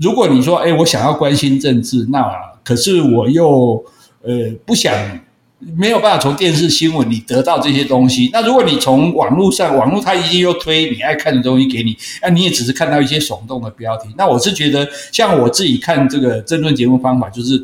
[0.00, 2.24] 如果你说，哎，我想要关心政治，那
[2.64, 3.84] 可是我又
[4.22, 4.32] 呃
[4.64, 4.94] 不想
[5.76, 8.28] 没有办法从电视新闻里得到这些东西。
[8.32, 14.08] 那如果你从网络上，网络它一定又推你爱看的东西给你，那你也只是看到一些耸动的标题。
[14.16, 17.56] 那我是觉得，像我自己看这个争论节目方法，就是，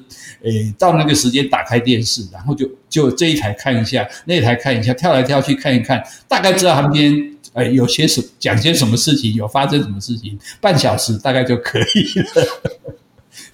[0.42, 7.34] 诶，到那个时间打开电视，然后就就这一台看一下，那一台看一下，跳来跳去看一看，大概知道他们今天。
[7.54, 11.82] 哎，有些什讲些什么事情，有发生什么事情，半小时大概就可以
[12.20, 12.46] 了。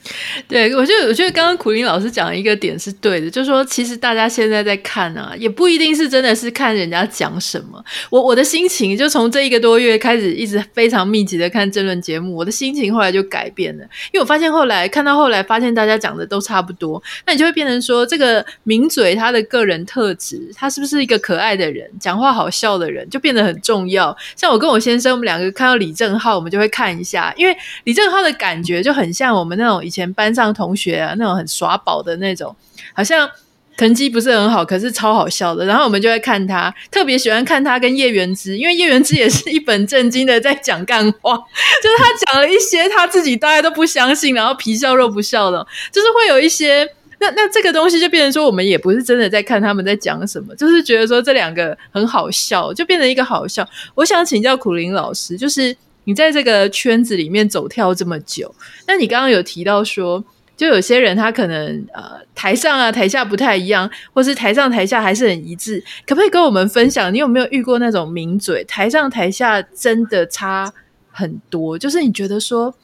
[0.46, 7.82] 对，我觉得我觉得刚刚苦林老师讲的一个点是对的，就是说其实大家现在在看啊，也不一定是真的是看人家讲什么。
[8.10, 24.14] 我我的心情就从这一个多月开始，一直非常密集的看政论节目，我的心情后来就改变了，因为我发现后来看到后来发现大家讲的都差不多，那你就会变成说这个名嘴他的个人特质，他是不是一个可爱的人，讲话好笑的人，就变得很重要。
[24.36, 32.54] 像我跟我先生，我们两个看到李正浩，我们就会看一下，因为李正浩的感觉就很像我们那种前班上同学啊，那种很耍宝的那种，
[32.92, 33.30] 好像
[33.76, 35.64] 成绩不是很好，可是超好笑的。
[35.64, 41.36] 然后我们就会看他，特别喜欢看他跟叶元之，因为叶元之也是一本正经的在讲干话，
[41.80, 46.88] 就是他讲了一些他自己大家都不相信，然后皮笑肉不笑的，就是会有一些。
[47.20, 53.66] 那那这个东西就变成说，我们也不是真的在看他们在讲什么，就是觉得说这两个很好笑，就变成一个好笑。
[53.94, 55.74] 我想请教苦苓老师，就是。
[56.04, 58.54] 你在这个圈子里面走跳这么久，
[58.86, 60.22] 那你刚刚有提到说，
[60.56, 67.12] 就有些人他可能呃台上啊台下不太一样，或是台上台下还是很一致，可不可以跟我们分享？
[67.12, 70.72] 你有没有遇过那种名嘴台上台下真的差
[71.10, 71.78] 很多？
[71.78, 72.74] 就是你觉得说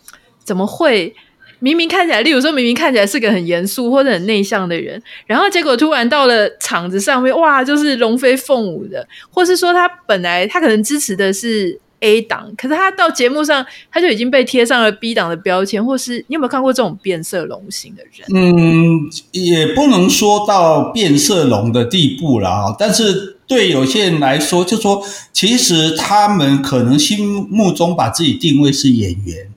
[0.42, 1.14] 怎么会
[1.58, 11.78] 明明看起来，例如说明明看起来是个很严肃或者很内向的人，然后结果突然到了场子上面，哇，就是龙飞凤舞的，或是说他本来他可能支持的是。
[12.00, 18.26] A 档，可是他到节目上，他就已经被贴上了 B 档的标签，或是你有没有看过这种变色龙型的人？
[18.34, 22.76] 嗯，也不能说到变色龙的地步了啊。
[22.78, 29.49] 但是对有些人来说，就说其实他们可能心目中把自己定位是演员，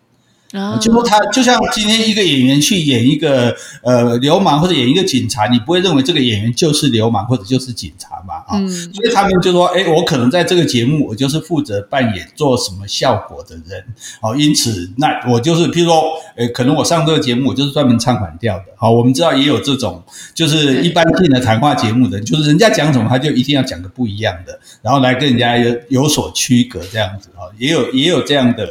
[0.53, 8.59] 啊，就说他就像今天一个演员去演一个呃流氓或者演一个警察，你不会认为这个演员就是流氓或者就是警察嘛啊？
[8.59, 13.83] 嗯，所以他们就说，哎，我可能在这个节目，我就是负责扮演做什么效果的人
[14.21, 16.03] 哦，因此那我就是，譬如说，
[16.35, 18.65] 呃，可能我上这个节目，我就是专门唱反调的。
[18.77, 20.03] 好，我们知道也有这种，
[20.35, 28.69] 就是一般性的谈话节目的，就是人家讲什么，他就一定要讲个不一样的，然后来跟人家有有所区隔这样子啊，也有也有这样的。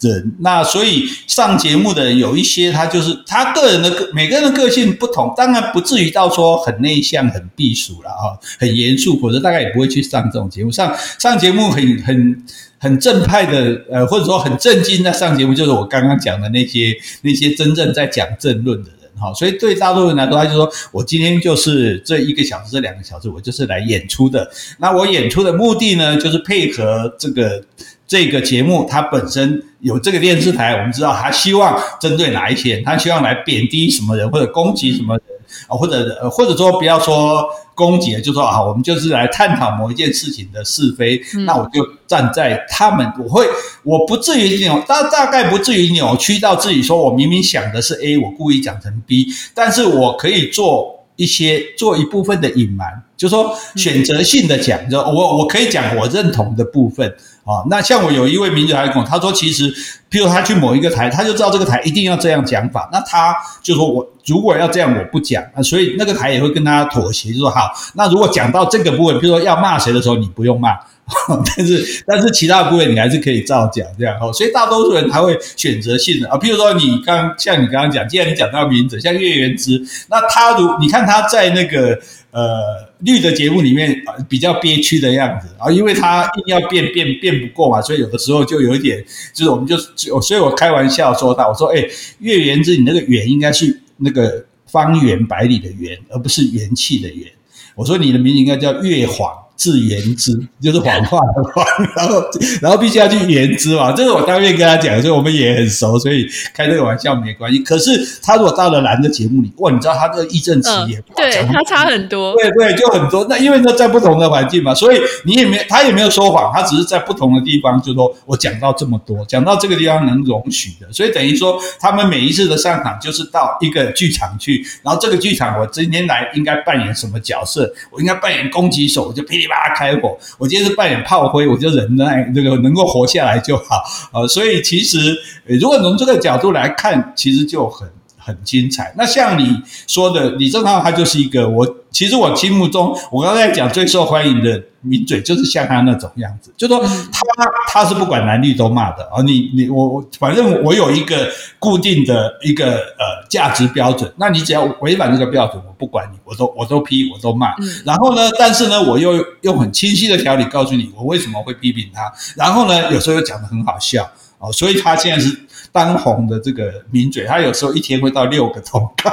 [0.00, 10.70] 人，那所以上节目的人有一些，他就是他个人的个每个人的个性不同，当然不至于到说很内向、很避暑了啊，很严肃，否则大概也不会去上这种节目。
[10.70, 12.44] 上上节目很很
[12.78, 19.34] 很正派的，呃，或者说很正经那上节目，就是我刚刚讲的那些那些真正在讲政论的好。
[19.34, 24.50] 所以对大多数人来说，他就说我今天就是这一个小时、这两个小时，我就是来演出的。
[24.78, 27.62] 那我演出的目的呢，就是配合这个。
[28.08, 37.44] 这个节目它本身有这个电视台，我们知道他希望针对哪一些人，他希望来贬低什么人或者攻击什么人啊，或者呃或者说不要说
[37.74, 41.20] 攻击，就说啊，我们就是来探讨某一件事情的是非。
[41.34, 43.46] 嗯、那我就站在他们，我会
[43.82, 53.04] 我不至于扭，大大概不至于扭曲到自己说我明明想的是 A，我故意讲成 B，但是我可以做一些做一部分的隐瞒。
[53.16, 57.08] 就说选择性的讲，就我我可以讲我认同的部分
[57.42, 57.66] 啊。
[57.68, 59.68] 那像我有一位名嘴还跟我，他说其实，
[60.08, 65.62] 譬如他去某一个台，他就知道这个台一定要这样讲法，那他就说我如果要这样，我不讲啊。
[65.62, 70.76] 所以那个台也会跟他妥协，就说好，那如果讲到这个部分，比如说要骂谁的时候，你不用骂。
[71.56, 81.98] 但是但是其他部分你还是可以照讲这样哦，所以大多数人他会选择性的啊，譬如说你刚像你刚刚讲，既然你讲到名字，像叶元之，那他如你看他在那个
[82.30, 82.60] 呃
[82.98, 89.02] 绿的节目里面比较憋屈的样子啊，因为他硬要辩辩辩不过嘛，所以有的时候就有一点，
[89.32, 89.78] 就是我们就
[90.20, 91.82] 所以我开玩笑说他，我说哎，
[92.20, 97.30] 叶元之你那个元应该是那个方圆百里的圆，而不是元气的元，
[97.74, 99.36] 我说你的名字应该叫月皇。
[99.58, 100.32] 自言之
[100.62, 101.64] 就是谎话的话，
[101.96, 102.24] 然后
[102.62, 107.58] 然后必须要去言之嘛，这是我当面跟他讲，所以我们也很熟，所以开这个玩笑没关系。
[107.58, 107.90] 可是
[108.22, 113.26] 他如果到了蓝的节目里，哇，你知道他这个义正词严，对他差很多，对对，就很多。
[113.28, 129.47] 那因为呢，在不同的环境嘛，所以你也没他也没有说谎，他只是在不同的地方，就说我讲到这么多，讲到这个地方能容许的，所以等于说他们每一次的上场就是到一个剧场去，然后这个剧场我今天来应该扮演什么角色，我应该扮演攻击手，我就噼里。
[129.48, 133.82] 拉开火，我今天是扮演炮灰，我就忍耐，这个能够活下来就好。
[134.12, 138.92] 呃，所以其实，如果从这个角度来看，其实就很很精彩。
[138.96, 144.62] 那像你说的，李正浩他就是一个我，其实我心目中，我刚才讲最受欢迎的。
[144.80, 147.20] 名嘴就是像他那种样子，就说他
[147.66, 151.28] 他是不管男女都骂的啊，你你我我反正我有一个
[151.58, 157.48] 固定的一个呃价值标准，那你只要违反这个标准，我不管你，我都我都批，我都骂。
[157.84, 162.12] 然后呢，但是呢，我又用很清晰的条理告诉你，我为什么会批评他。
[162.36, 164.08] 然后呢，有时候又讲得很好笑
[164.38, 165.36] 哦，所以他现在是。
[165.78, 169.12] 当红的这个名嘴，他有时候一天会到六个通告，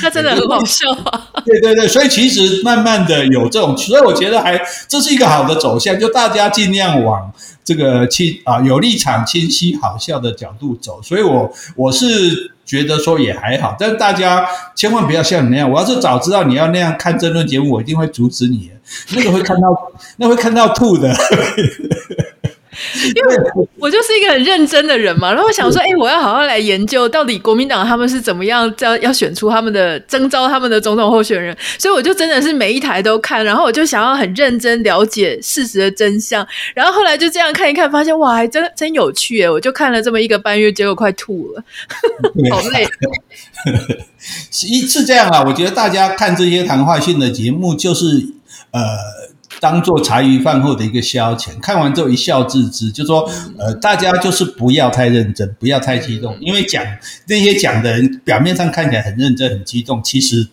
[0.00, 1.28] 他真的很好笑啊！
[1.44, 7.30] 对对对，所以其实慢慢的有这种，所以我觉得还这是一个好的走向，就大家尽量往
[7.62, 11.02] 这个清啊有立场清晰、好笑的角度走。
[11.02, 15.70] 所以我我是觉得说也还好，但大家千万不要像你那样。
[15.70, 18.70] 我要是早知道你要那样看争论节目，我一定会阻止你。
[19.10, 19.68] 那个会看到，
[20.16, 21.14] 那会看到吐的。
[23.14, 23.36] 因为
[23.78, 39.50] 我就是一个很认真的人嘛，然后我想说，哎，我要好好来研究到底国民党他们是怎么样要要选出他们的征召他们的总统候选人，所以我就真的是每一台都看，然后我就想要很认真了解事实的真相，然后后来就这样看一看，发现哇，还真真有趣哎！
[39.50, 41.62] 我就看了这么一个半月，结果快吐了，
[42.50, 42.86] 好累。
[44.50, 48.26] 是一是这样啊，我觉得大家看这些谈话性的节目，就是
[48.72, 49.30] 呃。
[49.60, 56.84] 当做茶余饭后的一个消遣，看完之后一笑置之，就说，呃，大家就是不要太认真，不要太激动，因为讲
[57.26, 60.48] 那些讲的人表面上看起来很认真、很激动，其实。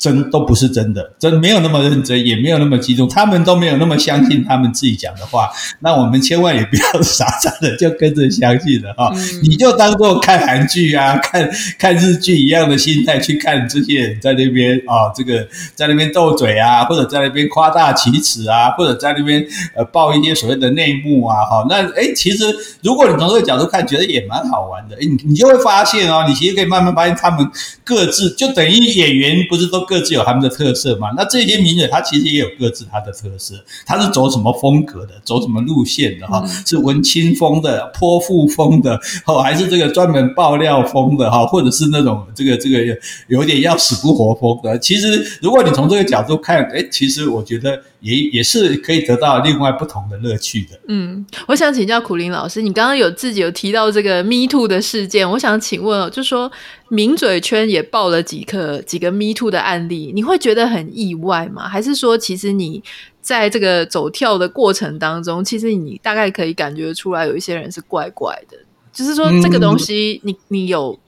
[0.00, 5.50] 真都不是真的，真没有那么认真，也没有那么激动，他们都没有那么相信他们自己讲的话。
[5.80, 11.46] 那我们千万也不要傻傻的就跟着相信了哈，嗯、你就当做看韩剧啊、看
[11.78, 19.46] 看日剧一样的心态去看这些人在那边啊，这个在那边斗嘴啊，或者在那边夸大其词啊，或者在那边
[19.76, 22.44] 呃报一些所谓的内幕啊，哈，那诶其实
[22.82, 27.46] 如果你从这个角度看，觉得也蛮好玩的，诶你你就会发现哦，你其实可以慢慢发现他们
[27.84, 29.89] 各自就等于演员不是都。
[29.90, 31.08] 各自有他们的特色嘛。
[31.16, 36.46] 那这些名人他其实也有各自他的特色，他是走什么风格的，走什么路线的哈？
[36.64, 38.94] 是文青风的、泼妇风的，
[39.26, 41.44] 哦，还是这个专门爆料风的哈？
[41.44, 44.78] 或者是那种这个这个有点要死不活风的？
[44.78, 50.80] 其实如果你从这个角度看，哎，其实我觉得也也是可以得到另外不同的乐趣的。
[50.88, 56.50] 嗯，我想请教苦林老师，你刚刚有自己有提到这个 Me Too 的事件，我想请问哦，就说
[56.88, 61.68] 名嘴圈也爆了几个几个 Me Too 的案例，你会觉得很意外吗？
[61.68, 62.82] 还是说，其实你
[63.20, 68.56] 在这个走跳的过程当中，其实你大概可以感觉出来，有一些人是怪怪的，
[68.92, 70.98] 就是说这个东西你，你你有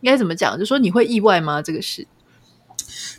[0.00, 0.58] 应该怎么讲？
[0.58, 1.62] 就说你会意外吗？
[1.62, 2.06] 这个事？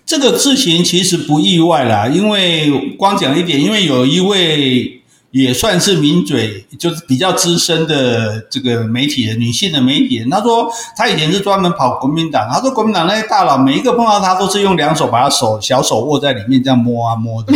[0.06, 5.02] 这个事情其实不意外啦，因为光讲一点，因为有一位。
[5.32, 10.30] 也算是名嘴，就是比较资深的这个媒体人，女性的媒体人。
[10.30, 17.54] 她说她以前是专门跑国民党，她说国民党那些大佬每一个碰到她都是用两手把她手小手握在里面这样摸啊摸的。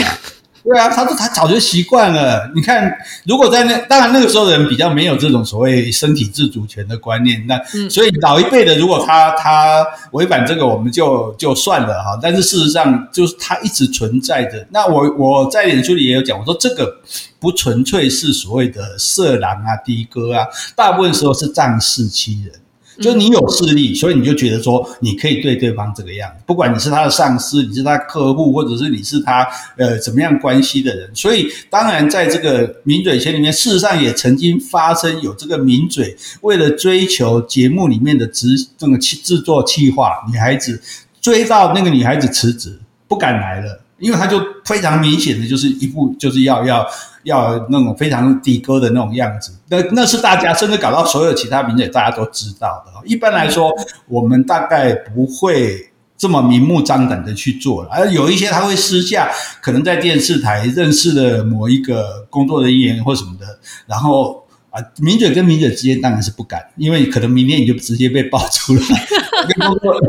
[0.69, 2.47] 对啊，他说他早就习惯了。
[2.53, 2.95] 你看，
[3.25, 7.59] 如果在那，当然那个时候的人比较没有这种所谓身体自主权的观念，那
[7.89, 12.19] 所以老一辈的，如果他他违反这个，我们就就算了哈。
[12.21, 14.63] 但是事实上，就是他一直存在着。
[14.69, 16.97] 那我我在脸书里也有讲，我说这个
[17.39, 20.45] 不纯粹是所谓的色狼啊、的哥啊，
[20.75, 22.53] 大部分时候是仗势欺人。
[23.01, 29.47] 就你有势力，所以你就觉得说你可以对对方这个样子，不管你是他的上司，你是他客户，或者是你是他
[29.77, 31.09] 呃怎么样关系的人。
[31.15, 38.47] 所以当然在这个名嘴圈里面，事实上也曾经发生有这个名嘴为了追求节目里面的制
[38.77, 40.81] 这个制作企划，女孩子
[41.21, 42.77] 追到那个女孩子辞职
[43.07, 46.85] 不敢来了，因为他就非常明显的就是一副就是要要。
[47.23, 52.93] 要那种非常的哥的那种样子，那那是大家甚至搞到所有其他名嘴大家都知道的。
[53.05, 53.69] 一般来说，
[54.07, 59.29] 我们大概不会这么明目张胆的去做了，而有一些他会私下
[59.61, 63.45] 可能在电视台认识了某一个工作人员或什么的，
[63.85, 64.38] 然后
[64.69, 68.81] 啊，名嘴跟名嘴之间当然是不敢，因为可能明天你就直接被爆出来，
[69.47, 70.01] 跟工作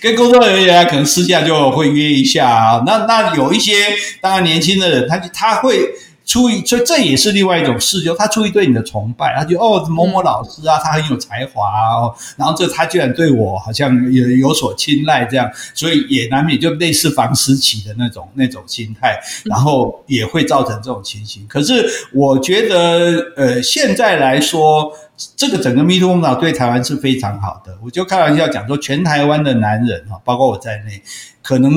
[0.00, 2.82] 跟工作人员可能私下就会约一下啊。
[2.86, 3.74] 那那有一些
[4.20, 5.90] 当然年轻的人，他他会。
[6.30, 21.44] 出于，所以这也是另外一种事，就他出于对你的崇拜，他就哦，某某老师啊，他很有才华哦，然后这他居然对我好像有有所青睐，这样，所以也难免就类似房思琪的那种那种心态，然后也会造成这种情形。
[21.48, 24.92] 可是我觉得，呃，现在来说，
[25.34, 27.76] 这个整个 Me Too 风潮对台湾是非常好的。
[27.82, 31.02] 我就开玩笑讲说，全台湾的男人哈，包括我在内，
[31.42, 31.72] 可能。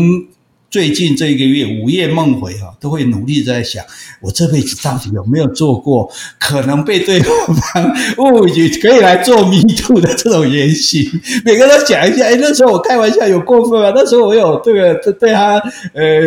[0.74, 3.86] 最近这一个月午夜梦回哈，都会努力在想，
[4.20, 11.08] 我这辈子到底有没有做过可能被对方误以为可以来做迷途的这种言行。
[11.46, 13.94] 每个人都讲一下，哎，那时候我开玩笑有过分吗？
[13.96, 15.60] 那时候我有这个对他
[15.94, 16.20] 呃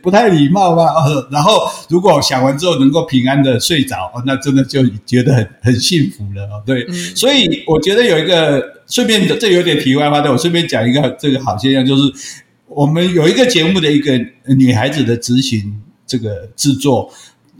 [0.00, 0.84] 不太礼貌吗？
[1.32, 6.62] 然后如果想完之后能够平安的睡着，那真的就觉得很很幸福了哦。
[6.64, 6.86] 对，
[7.16, 12.02] 所以我觉得有一个顺便的这有点题外话但，我顺便讲一个这个好现象就是。
[12.68, 14.12] 我们有一个节目的一个
[14.56, 17.10] 女孩子的执行这个制作，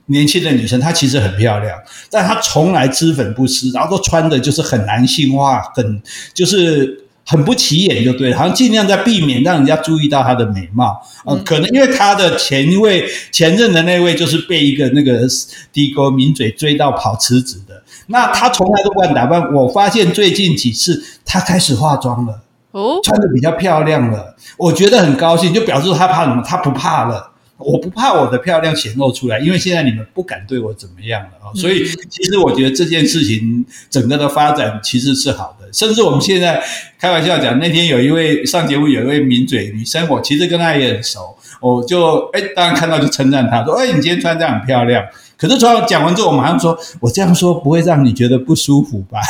[0.06, 1.78] 年轻的女生，她其实很漂亮，
[2.10, 6.02] 但她从来脂粉不施，然后都穿的就是很男性化，很
[6.32, 11.02] 就是很不起眼，就对了，好像尽量在避免让人家注意到她的美貌。
[11.24, 15.26] 呃，可能因为她的前一位前任的那位就是被一个那个
[15.72, 19.52] 的哥名嘴追到跑辞职的，那她从来都不敢打扮。
[19.54, 22.42] 我发现最近几次她开始化妆了。
[22.70, 26.42] 哦，穿的比较漂亮了，我觉得很高兴，就表示他怕什么？
[26.46, 31.48] 他不怕了，我不怕我的漂亮显露出来，因为现在你们不敢对我怎么样了啊。
[31.54, 36.62] 所以其实我觉得这件事情整个的发展其实是好的，甚至我们现在
[36.98, 45.02] 开玩笑讲，那天有一位上节目有一位名嘴女生，我其实跟她也很熟，我就哎，当然看到就称赞她说，哎，你今天穿这样很漂亮。
[45.38, 49.20] 可是突然讲完之后，我马上说，我这样说不会让你觉得不舒服吧？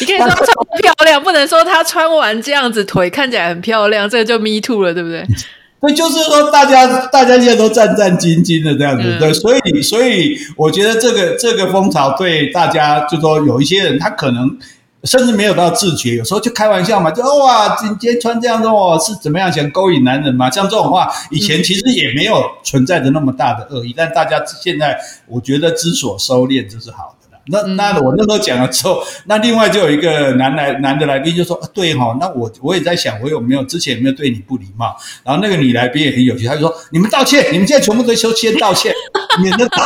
[0.00, 5.24] 你可以说她穿漂亮，不能说她穿完这样子腿看起来很漂亮，这个就 me too 了，对不对？
[5.78, 14.58] 对，就是说大家大家现在都战战兢兢的这样子，嗯、对，所以所以我觉得这个这个风潮对大家，就说有一些人他可能
[15.04, 20.50] 甚至没有到自觉，有时候就开玩笑嘛，就哇，今天穿这样子哦，是怎么样想勾引男人嘛？
[20.50, 27.25] 像这种话，以前其实也没有存在着那么大的恶意，嗯、但大家现在我觉得知所收敛，这是好的。
[27.48, 38.92] 那那我那时候讲了之后，那另外就有一个男来男的来宾就说：“啊、对哈、哦，那我我也在想，我有没有之前有没有对你不礼貌？”然后那个女来宾也很有趣，她就说：“你们道歉，你们现在全部都修先道歉，
[39.40, 39.84] 免得到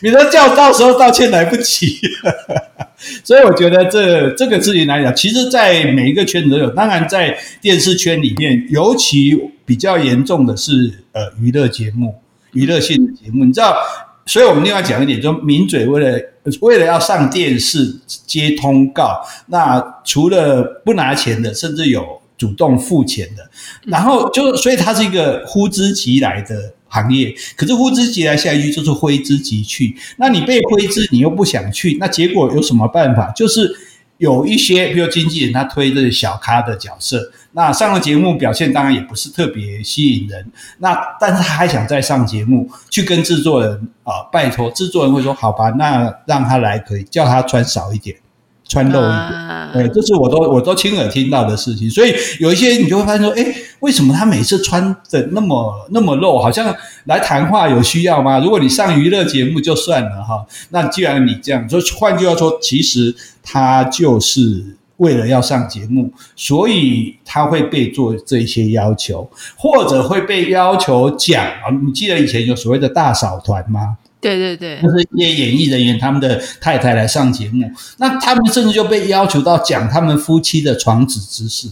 [0.00, 1.98] 免得叫到时候道歉来不及。
[3.24, 6.70] ”所以我觉得这这个事情来讲，其实，在每一个圈子都有。
[6.70, 12.14] 当然，在电视圈里面，尤其比较严重的是呃娱乐节目、
[12.52, 13.76] 娱乐性的节目，你知道。
[14.28, 16.20] 所以我们另外讲一点，就名嘴为了
[16.60, 23.50] 为了要上电视接通告，那除了不拿钱的，甚至有主动付钱的，
[23.86, 27.34] 然后就所以它是一个呼之即来的行业。
[27.56, 29.96] 可是呼之即来，下一句就是挥之即去。
[30.18, 33.32] 那你被挥之，你又不想去，那结果有什么办法？
[33.32, 33.74] 就是。
[34.18, 40.46] 有一些，比如经纪人，他推这个小咖的角色，那上了节目表现当然也不是特别吸引人，
[40.78, 43.74] 那但是他还想再上节目，去跟制作人
[44.04, 48.16] 啊、呃、拜托，制作人会说好吧，那让他来可以，叫他穿少一点。
[48.70, 53.42] 穿露一点，对，这是我都我都亲耳听到的事情，所以有一些你就会发现说，哎，
[53.80, 58.38] 为什么他每次穿的那么那么露，好像来谈话有需要吗？
[58.40, 73.96] 如果你上娱乐节目就算了哈，那既然你这样，就换句话说，其实他就是为了要上节目，所以他会被做这些要求，或者会被要求讲啊，你记得以前有所谓的大嫂团吗？
[74.20, 81.68] 对对对，就是一些演艺人员他们的太太来上节目，那他们甚至就被要求到讲他们夫妻的床子之事，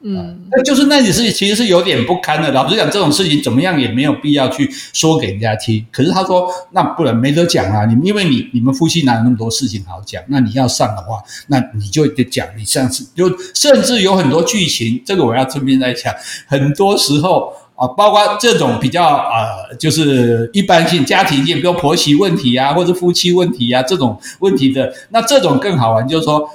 [0.00, 2.52] 嗯，那就是那件事情其实是有点不堪的。
[2.52, 5.84] 老实讲，这种事情怎么样也没有必要去说给人家听。
[5.90, 10.22] 可是他说，那不然没得讲啊，你因为你你们夫妻哪有那么多事情好讲？
[10.28, 12.46] 那你要上的话，那你就得讲。
[12.56, 16.14] 你上次就甚至有很多剧情，这个我要顺便再讲，
[16.46, 17.52] 很多时候。
[17.78, 26.50] 啊，包括这种比较呃，就是一般性家庭性，比如婆媳问题啊，或者夫妻问题啊，这种问题的，那这种更好玩，就是说，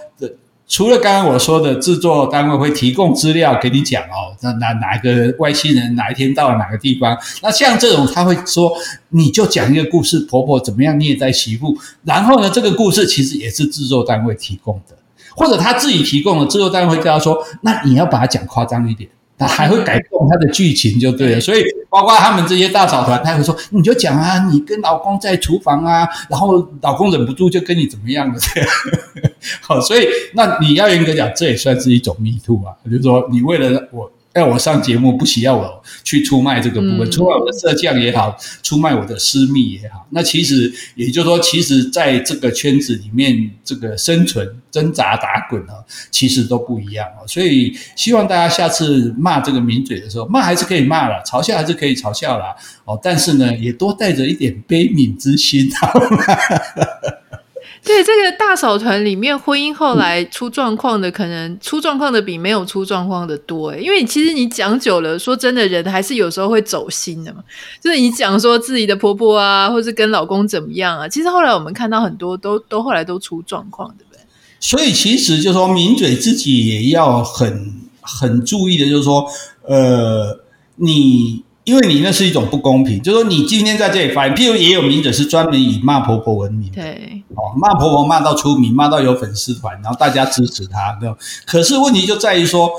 [0.73, 8.73] 除了刚刚我说的制作单位会提供资料给你讲哦，那哪哪个外星人哪一天到了哪个地方，那像这种他会说，
[9.09, 14.97] 你就讲一个故事，婆婆怎么样虐待媳妇，然后呢，这个故事其实也是制作单位提供的，
[15.35, 19.07] 或者他自己提供的，制作单位会跟他说，那你要把它讲夸张一点。
[19.37, 28.69] 他还会改动他的剧情就对了，所以包括他们这些大嫂团，他会说，你就讲啊，你跟老公在厨房啊，然后老公忍不住就跟你怎么样了这样。
[29.61, 34.11] 好，所以那你要严格讲，这也算是一种 me too 啊，就是说你为了我。
[34.33, 40.07] 要我上节目，不需要我去出卖这个部分，嗯、出卖我的色相也好，出卖我的私密也好。
[40.09, 47.27] 那其实也就是说，其实在这个圈子里面，这个生存挣扎打滚啊，其实都不一样哦。
[47.27, 52.55] 所以希望大家下次骂这个名嘴的时候，骂还是可以骂了，嘲笑还是可以嘲笑啦。
[52.85, 52.99] 哦。
[53.03, 56.17] 但是呢，也多带着一点悲悯之心，好吗？
[57.85, 63.81] 对这个大嫂团里面，婚姻后来出状况的，可能出状况的比没有出状况的多诶。
[63.81, 67.43] 因为其实你讲久了，说真的，人还是有时候会走心的嘛。
[67.81, 74.19] 就是你讲说自己的婆婆啊，或是跟老公怎么样啊，其实后来我们看到很多都都后来都出状况，对不对？
[74.61, 79.27] 所以其实就是说，名嘴自己也要很很注意的，就是说，
[79.63, 80.39] 呃，
[80.77, 81.43] 你。
[81.63, 91.15] 因为你那是一种不公平，就是说你今天在这里发言，譬如也有名嘴是专门以骂婆婆闻名，对，哦，骂婆婆骂到出名，骂到有粉丝团，然后大家支持他，对吧？
[91.45, 92.69] 可是问题就在于说，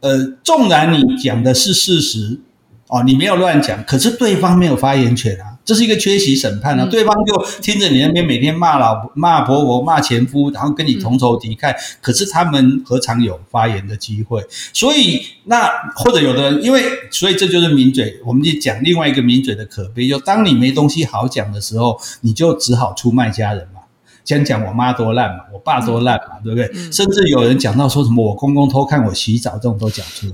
[0.00, 2.40] 呃，纵然你讲的是事实，
[2.88, 5.49] 哦，你没有乱讲，可是对方没有发言权啊。
[5.70, 14.44] 这是一个缺席审判啊，对方就听着你那边每天骂老骂婆婆骂前夫，然后跟你同仇敌忾，可是他们何尝有发言的机会？
[14.72, 23.82] 所以那或者有的人，因为所以这就是名嘴，我们就讲另外一个名嘴的可悲，就当你没东西好讲的时候，你就只好出卖家人嘛，
[24.24, 26.90] 先讲我妈多烂嘛，我爸多烂嘛，对不对？
[26.90, 30.32] 甚至有人讲到说什么我公公偷看我洗澡，这种都讲出来。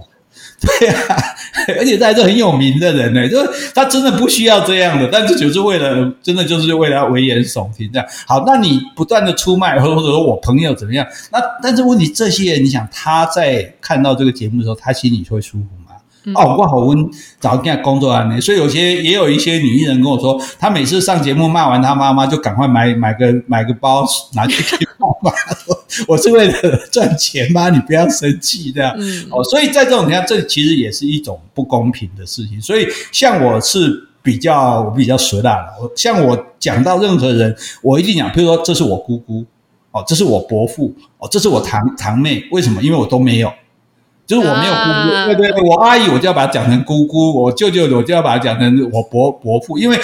[0.80, 1.16] 对啊，
[1.78, 8.08] 而且他是很有名的人呢，就是他真的不需要这样的，但是就是为了，真的就是为了要危言耸听这样。
[8.26, 11.06] 好，那你不断的出卖，或者说我朋友怎么样？
[11.30, 15.92] 那但是问题，这些人你想他在看到这个节目的时候，他心里会舒服吗？
[16.24, 17.06] 嗯、哦，我好温，
[17.38, 24.04] 找一下工作啊，所以有些也有一些女艺人跟我说，她每次上节目骂完她妈妈，就赶快买买个买个包
[24.34, 25.30] 拿去给妈妈。
[26.08, 27.70] 我是为了赚钱吗？
[27.70, 28.94] 你不要生气这样。
[28.98, 32.60] 嗯、哦，所以在这种情况，这其实也是一种不公平的事情。
[32.60, 39.44] 所以像我是比较我比较实大的，我像我讲到任何人，我一定讲，譬如说这是我姑姑，
[39.92, 42.82] 哦，这是我伯父，哦，这是我堂堂妹，为什么？
[42.82, 43.52] 因为我都没有。
[44.26, 49.96] 就是我没有姑姑，啊、对对对，我阿姨我就要把它讲成姑姑，我舅舅我就要把它讲成我伯伯父，因为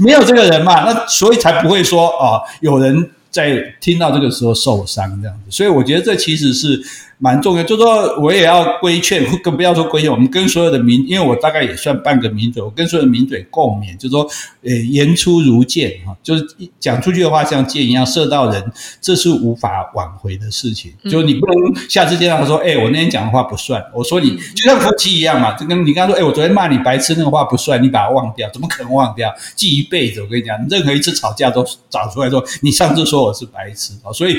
[0.00, 5.50] 没有这个人嘛，那所以才不会说啊、呃，有人在听到这个时候受伤这样子。
[5.50, 6.82] 所以我觉得这其实是。
[7.22, 14.26] 蛮重要，就说我也要规劝，更不要说规劝，我们跟所有的名，因为我大概也算半个名嘴，我跟所有的名嘴共勉，就说，
[14.62, 16.46] 呃，言出如箭哈，就是
[16.78, 20.90] 讲出去的话像箭一样射到人，这是无法挽回的事情。
[21.10, 29.30] 就你不能下次见到他说，哎，我那天讲的话不算，我说你就像夫妻一样嘛，就跟你刚刚说，哎，我昨天骂你白痴那个话不算，你把它忘掉，怎么可能忘掉？
[29.54, 30.22] 记一辈子。
[30.22, 34.38] 我跟你讲，任何一次吵架都找出来说，你上次说我是白痴啊，所以。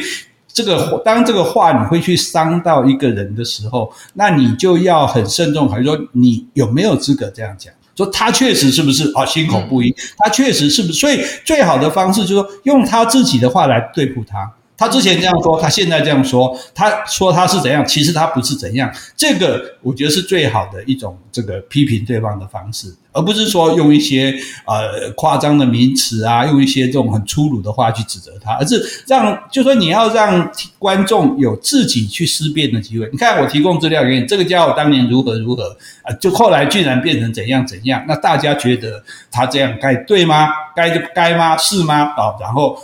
[0.54, 7.74] 这个当这个话你会去伤到一个人的时候，那你就要很慎重，还是说你有没有资格这样讲？
[7.96, 9.26] 说他确实是不是啊？
[9.26, 10.94] 心口不一，他确实是不是？
[10.94, 14.52] 所以最好的方式就是说用他自己的话来对付他。
[14.82, 18.92] 他之前这样说，他现在这样说，他说他是怎样，其实他不是怎样。
[19.16, 24.34] 这个我觉得是最好的一种这个批评对方的方式，而不是说用一些
[24.66, 33.08] 呃夸张的名词啊，用一些这种很粗鲁的话去指责他，而是让就说你要让观众有自己去思辨的机会。
[33.12, 40.50] 你看我提供资料给你，这个家伙当年如何如何啊，就后来居然变成怎样怎样，那大家觉得他这样该对吗？
[40.76, 41.56] 该就该吗？
[41.56, 42.02] 是吗？
[42.18, 42.76] 啊，然后。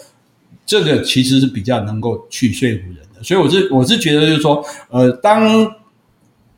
[0.67, 5.65] 这个其实是比较能够去说服人的，所以我是我是觉得就是说，呃，当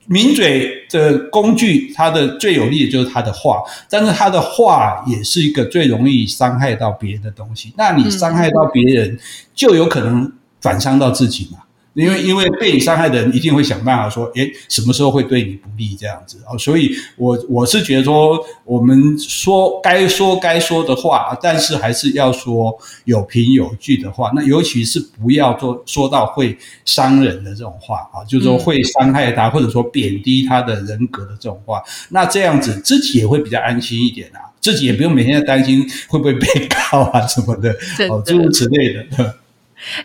[0.07, 7.72] 名嘴的工具，它的最有利的就是他的话，但是他的话也是一个最容易伤害到别人的东西。
[7.78, 9.20] 那你伤害到别人，
[9.53, 11.60] 就有可能反伤到自己嘛。
[12.00, 16.58] 因为因为被你伤害的人一定会想办法说，诶，什么时候会对你不利这样子啊？
[16.58, 22.76] 所以我我是觉得说，我们说该说该说的话，但是还是要说
[23.06, 24.32] 有凭有据的话。
[24.36, 31.82] 那尤其是不要做说到会伤人的这种话啊，就是说会伤害他或者说贬低他的人格的这种话。
[32.10, 36.47] 那这样子自己也会比较安心一点啊，自己也不用每天在担心会不会被
[36.91, 37.76] 告啊什么的
[38.10, 39.36] 哦，诸如此类的。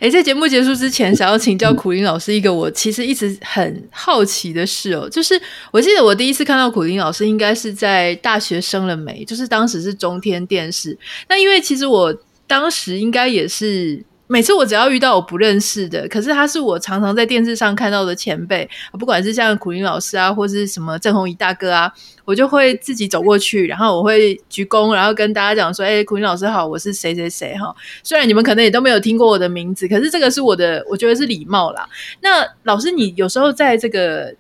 [0.01, 10.97] 诶， 在节目结束之前，想要请教苦林老师一个我其实一直很好奇的事哦，就是我记得我第一次看到苦林老师，应该是在大学生了没，就是当时是中天电视。
[11.29, 12.17] 那因为其实我
[12.47, 14.05] 当时应该也是。
[14.27, 18.69] 每次我只要遇到我不认识的，可是他是我常常在电视上看到的前辈，
[18.99, 21.93] 不管是像苦林老师啊，或是什么郑弘仪大哥啊，
[22.25, 31.87] 我就会自己走过去，然后我会鞠躬，然后跟大家讲说：“哎，苦林老师好，我是谁谁谁哈。”虽然你们可能也都没有听过我的名字，可是这个是我的，我觉得是礼貌啦。
[32.23, 34.35] 那老师，你有时候在这个。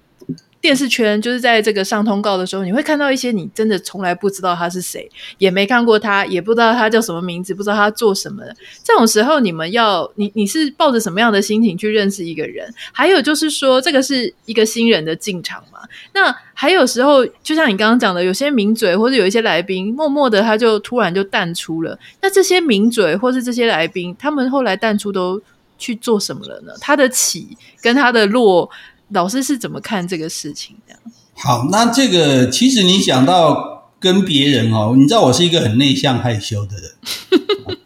[0.65, 5.07] 电视圈就是在这个上通告的时候，你会看到一些你真的从来不知道他是谁，
[5.37, 8.57] 也没看过他，也不知道他叫什么名字，不知道他做什么的。
[8.83, 12.67] 这种时候，你们要你你是抱着什么样的心情去认识一个人？
[12.93, 15.81] 还有就是说，这个是一个新人的进场嘛？
[16.15, 21.99] 那还有时候，就像你刚刚讲的，有些名嘴或者有一些来宾，默默的他就突然就淡出了。
[22.23, 25.39] 那这些名嘴或是这些来宾，他们后来淡出都
[25.77, 26.73] 去做什么了呢？
[26.81, 28.71] 他的起跟他的落。
[29.11, 30.95] 老师是怎么看这个事情的？
[31.35, 36.91] 好，那这个其实你讲到跟别人哦，你知道我是一个很内向害羞的人。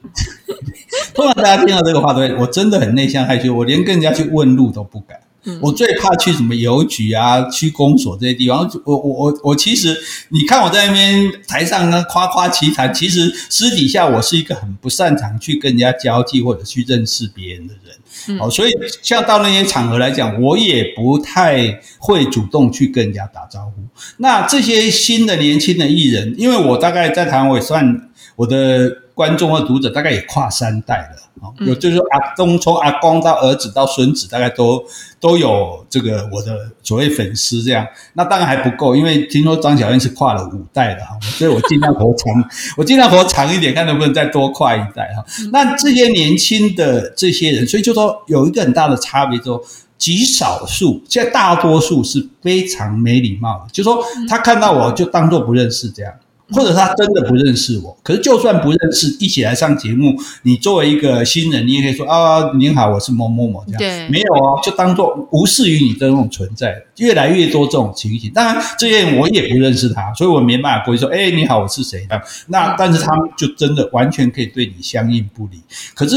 [1.14, 5.19] 通常大家听到这个话，都会，我真的很内向害羞，我连跟人家去问路都不敢。
[5.61, 8.70] 我最怕去什么邮局啊、 区公所这些地方。
[8.84, 9.96] 我我我我其实，
[10.30, 18.38] 你看我在那边台上呢夸夸其谈，其实私底下我是一个很不擅长去跟人家交际或者去认识别人的人。
[18.40, 18.70] 哦，所以
[19.03, 23.82] 像到那些场合来讲，我也不太会主动去跟人家打招呼。
[24.18, 29.07] 那这些新的年轻的艺人，因为我大概在台湾，我也算我的。
[29.19, 34.81] 观众和读者大概也跨三代了，有就是说阿公从阿公到儿子到孙子，大概都
[35.19, 37.85] 都有这个我的所谓粉丝这样。
[38.12, 42.45] 那当然还不够，因为听说张小燕是跨了五代的哈，所以我尽量活长，
[42.79, 45.25] 我尽量活长一点，看能不能再多跨一代哈。
[45.51, 49.61] 那这些年轻的这些人，所以就说有一个很大的差别，就
[49.99, 56.12] 极少数，现在大多数是非常没礼貌的，就说他看到我就当做不认识这样。
[56.51, 63.78] 或者他真的不认识我，可是就算不认识，一起来上节目，你作为一个新人，你也可以说啊，您好，我是某某某这样。
[63.78, 66.74] 对，没有哦，就当做无视于你的那种存在。
[66.96, 72.24] 越来越多这种情形，当然这些人我也不认识他，所以我没办法过去说，哎，你好，我是谁这样。
[72.46, 75.61] 那但是他们就真的完全可以对你相应不理。
[75.94, 76.16] 可是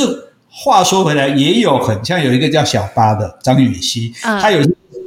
[0.50, 4.60] 话说回来，也有很像有一个叫小八的张雨绮，他有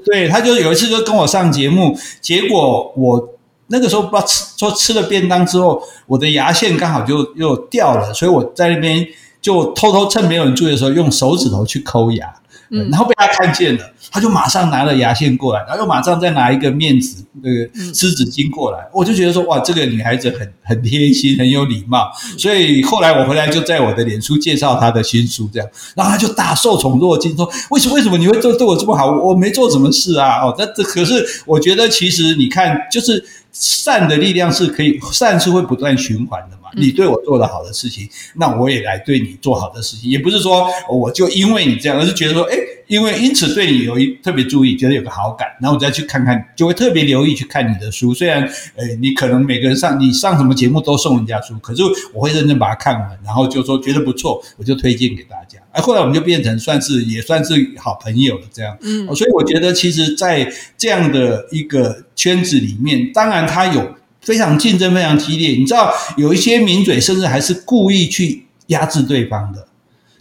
[0.05, 3.31] 对他就有一次就跟我上节目，结果我。
[3.69, 9.07] 那个时候不知道吃说吃了便当之后，我的牙线刚好就又掉了，所以我在那边
[9.41, 12.35] 就偷偷趁没有人注意的时候，用手指头去抠牙。
[12.71, 22.11] 嗯，然后被他看见了，他就马上拿了牙线过来，然后又马上再拿一个面纸那个湿纸巾过来，我就觉得说哇，这个女孩子很很贴心，很有礼貌。
[22.39, 29.11] 所以后来我回来就在我的脸书介绍她的新书，这样，然后她就大受宠若惊，说为什么为什么你会对对我这么好？
[29.11, 30.41] 我没做什么事啊？
[30.41, 33.23] 哦，那这可是我觉得其实你看，就是
[33.55, 36.69] 善的力量是可以，善是会不断循环的嘛。
[36.77, 48.13] 你对我做了好的事情，那我也来对你做好的事情，也不是说我就因为你这样，而是觉得说，哎，因为因此对你有一特别注意，觉得有个好感，然后我再去看看，就会特别留意去看你的书。
[48.15, 48.43] 虽然，
[48.77, 51.83] 呃，你可能每个人上你上什么节目都送人家书，可是
[52.13, 55.59] 我会认真把它看完，然后就说觉得不错，我就推荐给大家。
[55.73, 58.77] 哎，后来我们就变成算是也算是好朋友了，这样。
[58.83, 63.95] 嗯，所以我觉得其实，在这样的一个圈子里面，当然他有。
[64.25, 65.51] 非常竞争，非常激烈。
[65.51, 69.69] 你知道，有一些名嘴甚至还是故意去压制对方的。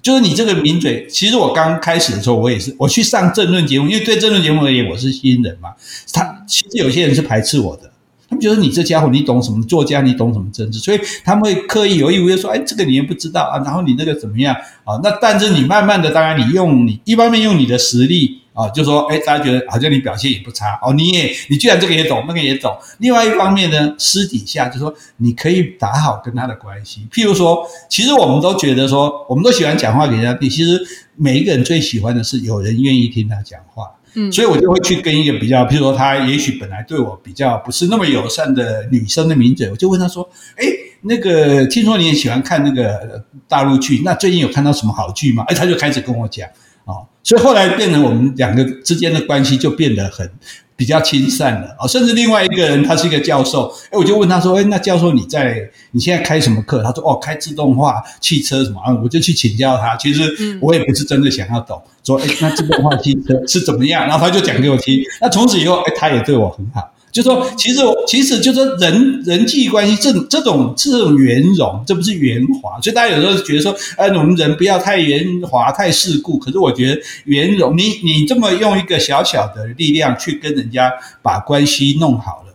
[0.04, 5.70] 就是你这个名嘴，其实我刚开始的时候，我也是，我去上政论节目，因为对政论节目而言，我是新人嘛。
[6.12, 7.90] 他其实有些人是排斥我的，
[8.30, 15.00] 他们觉得你这家伙，你懂什么作家，你懂什么政治，所以他们会刻意有意无意说，哎，这个你也不知道啊，然后你那个怎么样啊？
[15.02, 18.43] 那但是你慢慢的，当然你用你一方面用你的实力。
[18.54, 22.72] 啊、哦，就说，哎，大家觉得好像你表现也不差哦，你也，你居然这个也懂，那个也懂。
[23.00, 27.08] 另外一方面呢，私底下就说，你可以打好跟他的关系。
[27.12, 30.48] 譬如说，其实我们都觉得说，我们都喜欢讲话给人家听。
[30.48, 30.80] 其实
[31.16, 33.90] 每一个人最喜欢的是有人愿意听他讲话。
[34.14, 40.66] 嗯，所以我就会去跟一个比较，譬如说，他也许本来对我比较不是那么友善的女生的名嘴，我就问他说，哎，
[41.02, 45.44] 那个听说你也喜欢看那个大陆剧，那最近有看到什么好剧吗？
[45.48, 46.48] 哎，他就开始跟我讲。
[46.86, 50.30] 哦，所以后来变成我们两个之间的关系就变得很
[50.76, 56.82] 比较亲善了啊，甚至另外一个人他是一个教授，哎，我就问他说，哎，那教授你在你现在开什么课？
[56.84, 58.92] 他说，哦，开自动化汽车什么啊？
[59.02, 59.96] 我就去请教他。
[59.96, 64.06] 其实我也不是真的想要懂，说，哎，那自动化汽车是怎么样？
[64.08, 65.00] 然后他就讲给我听。
[65.22, 66.90] 那从此以后，哎，他也对我很好。
[67.14, 72.82] 就说，其实，其实就是人人际关系这这种这种圆融，这不是圆滑。
[72.82, 76.40] 所以大家有时候觉得说，哎，我们人不要太圆滑、太世故。
[76.40, 80.92] 可是我觉得圆融，你你这么用一个小小的力量去跟人家
[81.22, 82.54] 把关系弄好了，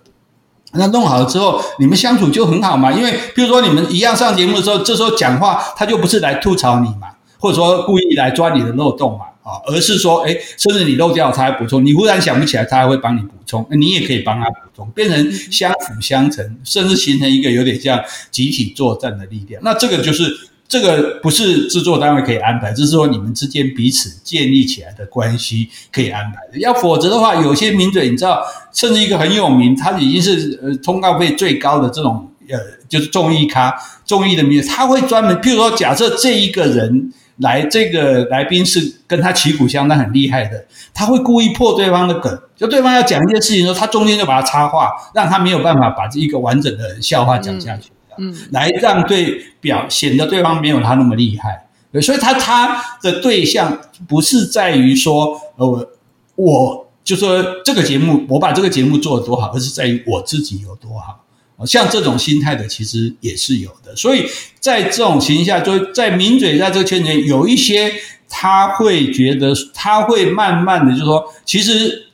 [0.73, 2.93] 那弄好了之后，你们相处就很好嘛。
[2.93, 7.07] 因为比如说你们一样上节目的时候，这时候讲话，他就不是来吐槽你嘛，
[7.39, 9.27] 或者说故意来抓你的漏洞嘛。
[9.49, 13.67] 啊，而是说，哎，甚至你漏掉，他还补充；你忽然想不起来，他还会帮你补充。
[13.71, 17.99] 那你也可以帮他补充，变成相辅相成，甚至形成一个有点像
[18.31, 19.63] 集体作战的力量。
[19.65, 20.31] 那这个就是
[20.69, 26.59] 这个不是制作单位可以安排，只是说你们之间彼此建立起来的关系可以安排的。
[26.59, 28.45] 要否则的话，有些名嘴你知道，
[28.75, 33.75] 甚至一个很有名，他已经是呃通告费最高的这种呃，就是综艺咖、
[34.05, 37.11] 综艺的名嘴，他会专门，譬如说，假设这一个人。
[37.39, 51.69] 来，这个来宾是跟他旗鼓相当很厉害的，他会故意破对方的梗，就对方要讲一件事情的时候，他中间就把他插话，让他没有办法把这一个完整的笑话讲下去，嗯，来让对表显得对方没有他那么厉害，
[52.01, 53.79] 所以他他的对象
[54.09, 55.89] 不是在于说，呃，
[56.35, 61.25] 我就说这个节目我把这个节目做得多好，而是在于我自己有多好。
[61.67, 63.95] 像这种心态的，其实也是有的。
[63.97, 64.27] 所以
[64.61, 67.93] 在这种情形下，就在名嘴在这个圈子里，有一些
[68.29, 72.07] 他会觉得，他会慢慢的就说，其实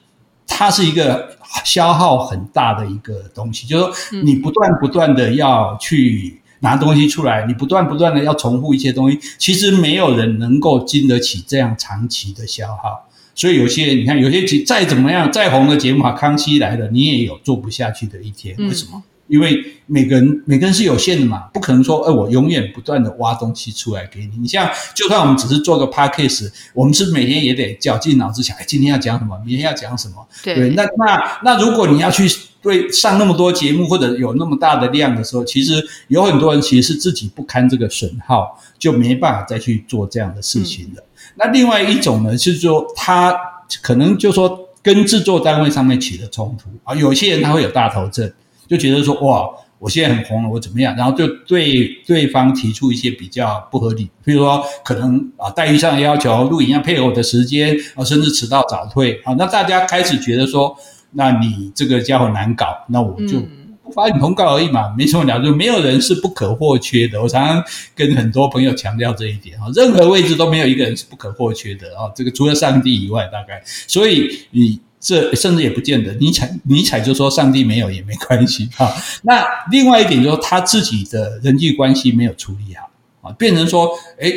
[0.46, 13.08] 他是一个消耗很大的一个东西，就是说你不断不断的要去拿东西出来，你不断不断的要重复一些东西，其实没有人能够经得起这样长期的消耗。
[13.34, 19.02] 所以有些人，你看有些节再怎么样再红的节目啊，康熙来了，你也有做不下去的一天，为什么？
[19.26, 24.36] 因为每个人每个人是有限的嘛，不可能说，哎，我永远不断的挖东西出来给你。
[24.38, 30.26] 你像，就算我们只是做个 podcast，我们是每天也得绞尽脑汁想，哎，今天要讲什么，明天要讲什么。
[30.42, 41.02] 对，对，那那那如果你要去对上那么多节目或者有那么大的量的时候，其实有很多人其实是自己不堪这个损耗，就没办法再去做这样的事情了。
[41.02, 43.34] 嗯、那另外一种呢，是说他
[43.80, 48.30] 可能就说跟制作单位上面起了冲突啊，有些人他会有大头症。
[48.68, 49.48] 就觉得说哇，
[49.78, 50.96] 我现在很红了，我怎么样？
[50.96, 60.74] 然后就对对方提出一些比较不合理，比如说可能啊待遇上的要求，录影要配合我的时间啊，甚至迟到早退啊，那大家开始觉得说，
[61.12, 63.40] 那你这个家伙难搞，那我就
[63.82, 67.20] 不发你通告而已嘛，没什么了，就没有人是不可或缺的。
[67.20, 67.62] 我常常
[67.94, 74.80] 跟很多朋友强调这一点啊，任何位置都没有一个人是不可或缺的啊，这个除了上帝以外，大概所以你。
[75.04, 78.90] 这甚至也不见得，尼采尼采就说上帝没有也没关系啊。
[79.22, 82.88] 那另外一点就是他自己的人际关系没有处理好
[83.20, 84.32] 啊，变成说，哎，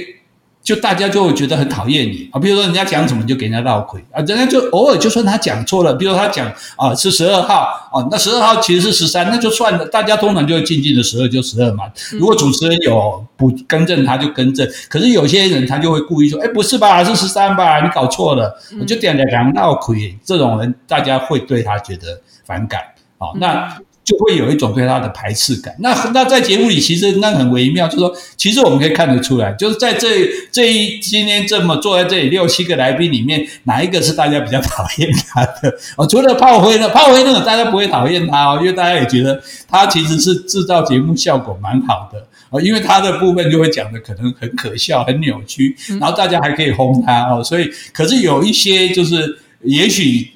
[0.68, 11.86] 就大家就会觉得很讨厌你啊，比如说人家讲什么你就给人家绕亏啊，人家就偶尔就算他讲错了，比如说他讲啊是十二号啊，那十二号其实是十三，那就算了，大家通常就会静静的十二就十二嘛。
[12.20, 14.68] 如果主持人有不更正，他就更正。
[14.89, 20.18] 可是有些人他就会故意说，哎，不是吧，是十三吧，你搞错了，我就点了两绕亏。
[20.26, 22.82] 这种人大家会对他觉得反感
[23.20, 23.78] 啊，那。
[24.07, 25.75] 就会有一种对他的排斥感。
[25.79, 35.77] 那那在节目里，其实那很微妙，就是说，其实我们可以看得出来，就是在这这一今天这么坐在这里六七个来宾里面，哪一个是大家比较 讨厌他的？
[35.97, 47.43] 哦，除了炮灰呢，炮灰那种大家不会讨厌他哦，因为大家也觉得他其实是制造节目效果蛮好的哦，因为他的部分就会讲的可能很可笑、很扭曲，然后大家还可以轰他哦。
[47.43, 50.31] 所以，可是有一些就是也许。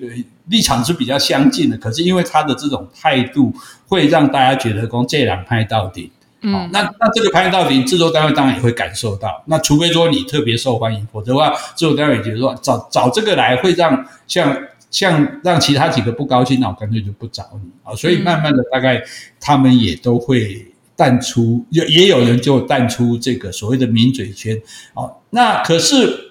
[0.51, 3.51] 立场是比较相近的，可是因为他的这种态度，
[3.87, 6.11] 会让大家觉得说这两派到底。
[6.41, 9.41] 嗯，哦、那那这个拍到底，制作单位当然也会感受到。
[9.45, 14.57] 那除非说你特别受欢迎，否则的话，制作单位觉得说找找这个来会让像
[14.89, 17.95] 像让其他几个不高兴，那我干脆就不找你啊、哦。
[17.95, 19.01] 所以慢慢的，大概
[19.39, 24.59] 他们也都会淡出，也也有人就淡出这个所谓的名嘴圈。
[24.95, 26.30] 哦，那可是。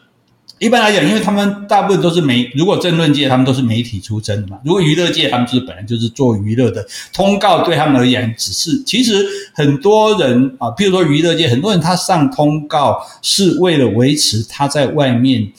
[0.61, 15.51] 一般来讲，因为他们大部分都是媒，如果政论界他们都是媒体出身的嘛，如果娱乐界他们就是本来就是做娱乐的，通告对他们而言只是，其实很多人啊，譬如说娱乐界很多人他上通告是为了维持他在外面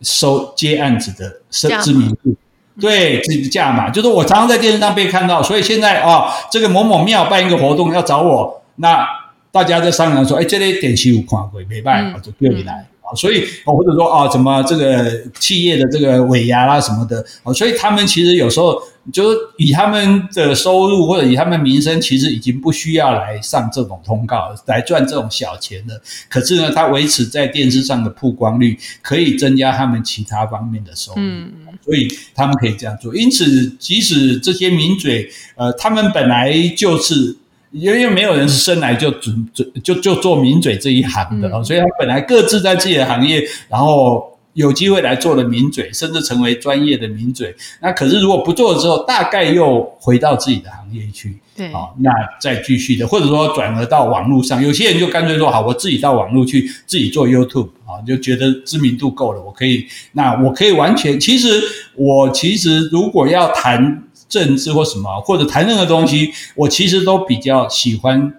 [0.00, 1.42] 收接案子的
[1.82, 2.34] 知名度，
[2.80, 9.06] 对，这个价码，就是我常常在电视上被看到，所以现在啊，这个某某庙办一个活动要找我，那
[9.52, 12.86] 大家在商量说，哎，这类电视有看过，没办法，就叫你来。
[13.14, 18.80] 所以，或者说啊，怎么这个企业的这个尾牙啦什么的，所以他们其实有时候
[19.12, 26.00] 就是以他们的收入或者以他们名声，其实已经不需要来上这种通告来赚这种小钱了。
[26.28, 31.18] 可是呢，他维持在电视上的曝光率，可以增加他们其他方面的收入。
[31.18, 31.50] 嗯，
[31.84, 33.14] 所以他们可以这样做。
[33.14, 37.36] 因此，即使这些名嘴，呃，他们本来就是。
[37.72, 47.54] 因为没有人是生来就准准就就做名嘴这一行的哦，所以他本来各自在自己的行业，然后有机会来做了名嘴，甚至成为专业的名嘴。
[47.80, 52.10] 那可是如果不做了之后，大概又回到自己的行业去，对啊，那
[52.40, 61.62] 再继续的，或者说转而到网络上，有些人就干脆说好，我自己到网络去自己做 YouTube 啊，就觉得知名度够了，我可以，那我可以完全，其实
[61.94, 64.02] 我其实如果要谈。
[64.30, 68.32] 政治或什么，或者谈任何东西，我其实都比较喜欢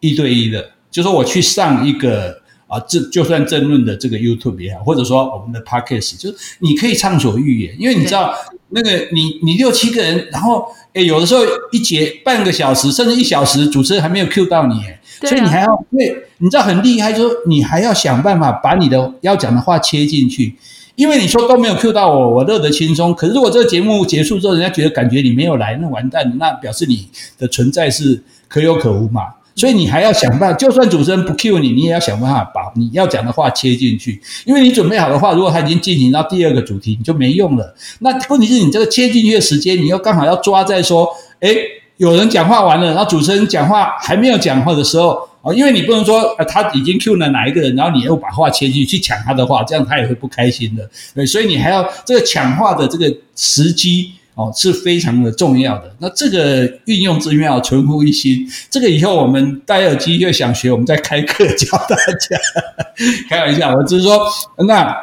[0.00, 0.72] 一对一的。
[0.90, 8.34] 就是说我去上一个啊，这就算政论的这个 YouTube 也好，或者说我们的 Podcast，就是你可以畅所欲言，因为你知道
[8.70, 14.80] 那个你你六七个人，然后诶有的时候一节半个小时甚至一小时，主持人还没有 cue 到你，
[15.28, 20.56] 所以你还要对，你知道很厉害，就是你还要想办法把你的要讲的话切进去。
[21.00, 23.14] 因为你说都没有 cue 到我，我乐得轻松。
[23.14, 29.22] 可是如果这个节目结束之后，人家觉得感觉你没有来，那完蛋，那表示你的存在是可有可无嘛。
[29.54, 34.20] 所以你还要想办法，就算主持人不 cue 你，你也要想办法把你要讲的话切进去。
[34.44, 37.74] 因为你准备好的话，如果他已经进行到第二个主题，你就没用了。
[38.00, 41.56] 那问题是你这个切进去的时间，你又刚好要抓在说，诶，
[41.96, 45.29] 有人讲话完了，然后主持人讲话还没有讲话的时候。
[45.42, 50.86] 哦，因为你不能说，呃，他已经 Q 了哪一个人，然后你又把话切进去去抢他的话，这样他也会不开心的。
[51.14, 55.90] 对，所以你还要这个抢话的这个时机哦，是非常的重要的。
[55.98, 58.46] 那这个运用之妙，存乎一心。
[58.68, 62.36] 这个以后我们戴耳机会想学，我们再开课教大家。
[63.30, 64.20] 开玩笑，我只是说，
[64.66, 64.94] 那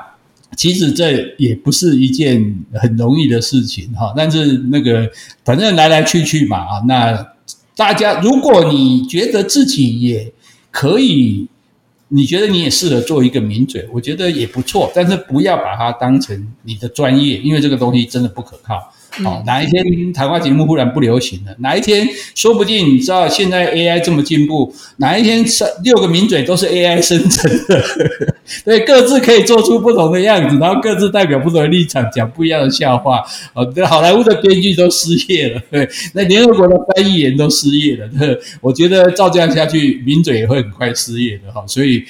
[0.55, 4.13] 其实这也不是一件很容易的事情哈。
[4.15, 5.09] 但是那个
[5.43, 7.27] 反正来来去去嘛啊，那。
[7.77, 10.33] 大家，如果你觉得自己也
[10.71, 11.47] 可以，
[12.07, 14.91] 你觉得你也适合做一个名嘴，我觉得也不错。
[14.95, 18.91] 但是不要把它当成你的专业，因为这个东西真的不可靠。
[19.23, 21.55] 好，哪一天谈话节目忽然不流行了？
[21.59, 27.83] 哪一天说不定你知道现在 AI 这么进步，哪一天三六个名嘴都是 AI 生成的，
[28.63, 33.23] 对，各自可以做出不同的样子，然后各自代表不同的立场讲不一样的笑话。
[33.53, 38.07] 哦，对，好莱坞的编剧都失业了， 对，那联合国的翻译员都失业了。
[38.19, 41.65] 对，我觉得照这样下去，名嘴也会很快失业的哈。
[41.67, 42.03] 所以，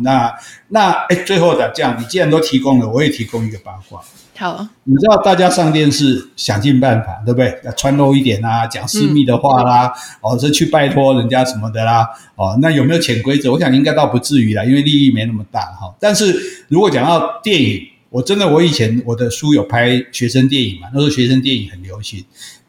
[0.00, 0.32] 那
[0.68, 4.00] 那哎，最后的这样，你既然都提供了，我也提供一个八卦。
[4.36, 7.56] 好，你知道大家上电视想尽办法，对不对？
[7.64, 9.86] 要穿露一点啊，讲私密的话啦，
[10.22, 13.52] 嗯、哦，是去拜托人家什么的啦，哦，那有没有潜规则？
[13.52, 15.94] 我想应该倒不至于啦，因为利益没那么大哈、哦。
[16.00, 16.34] 但是
[16.68, 17.80] 如果讲到电影，
[18.10, 22.24] 我真的我以前我的书有拍学生电影嘛，那时候学生电影很流行，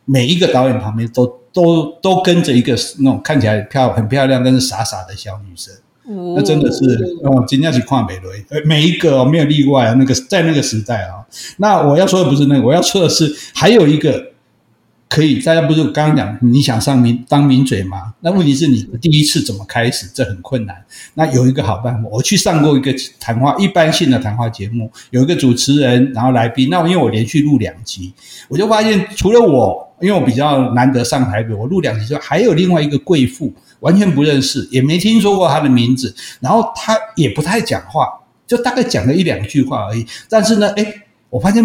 [0.05, 5.74] 每一个导演旁边都都都跟着一个那种看起来漂很漂亮但是傻傻的小女生。
[6.08, 6.84] 那真的是
[7.24, 9.93] 哦，今天是跨美轮，呃，每一个哦，没有例外啊。
[9.97, 11.26] 那个在那个时代啊，
[11.58, 14.24] 那我要说的不是那个，我要说的是还有一个
[15.08, 18.14] 可以，大家不是刚刚讲你想上名当名嘴吗？
[18.22, 20.08] 那问题是你第一次怎么开始？
[20.14, 20.76] 这很困难。
[21.14, 26.70] 那有一个好办法，我去上过一个谈话，一般性的谈话节目，有一个主持人，然后来宾。
[26.70, 28.14] 那因为我连续录两集，
[28.49, 33.53] 我就发现除了我，因为我比较难得上台北，我录两集之后，还有另外一个贵妇。
[33.82, 38.08] 完全不认识，也没听说过他的名字，然后他也不太讲话，
[38.47, 40.03] 就大概讲了一两句话而已。
[40.28, 40.86] 但是呢，哎，
[41.30, 41.64] 我发现，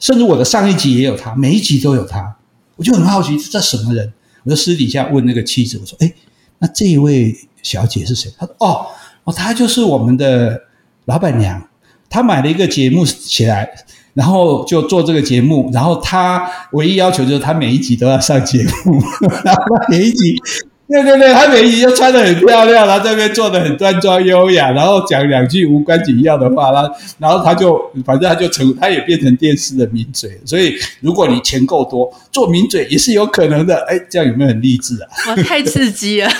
[0.00, 2.34] 甚至我的上一集也有他，每一集都有他，
[2.82, 4.12] 我就很好奇这什么人。
[4.42, 6.12] 我就私底下问那个妻子，我说：“哎，
[6.58, 8.86] 那这一位小姐是谁？”她说：“哦，
[9.22, 10.60] 哦，她就是我们的
[11.04, 11.68] 老板娘，
[12.10, 13.70] 她买了一个节目起来，
[14.14, 19.00] 然后就做这个节目，然后她唯一要求就是她每一集都要上节目，
[19.44, 20.34] 然后每一集。”
[20.92, 30.38] 对对对，他每一集就穿的很漂亮，然后这边坐的很端庄优雅，然后讲两句无关紧要的话，然后然后他就反正他就成，他也变成电视的名嘴。
[30.44, 33.76] 所以如果你钱够多，做名嘴也是有可能的。
[33.88, 35.08] 哎，这样有没有很励志啊？
[35.28, 36.30] 哇，太刺激了！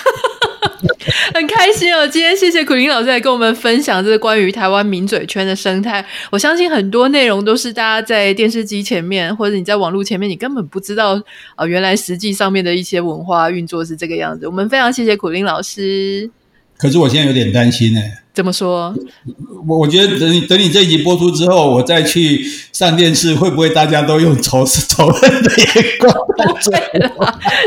[1.34, 6.04] 很开心哦，今天谢谢苦林老师来跟我们分享这个关于台湾名嘴圈的生态。
[6.30, 11.22] 我相信很多内容都是大家在电视机前面或者你在网络前面，你根本不知道
[11.54, 14.46] 啊、原来实际上面的一些文化运作是这个样子。
[14.46, 16.30] 我们非常谢谢苦林老师。
[16.76, 18.00] 可是我现在有点担心呢。
[18.34, 18.94] 怎么说？
[19.68, 25.66] 我我觉得等你等你这一集播出之后，我再去上电视，会不会大家都用仇 仇恨的眼
[26.00, 26.12] 光？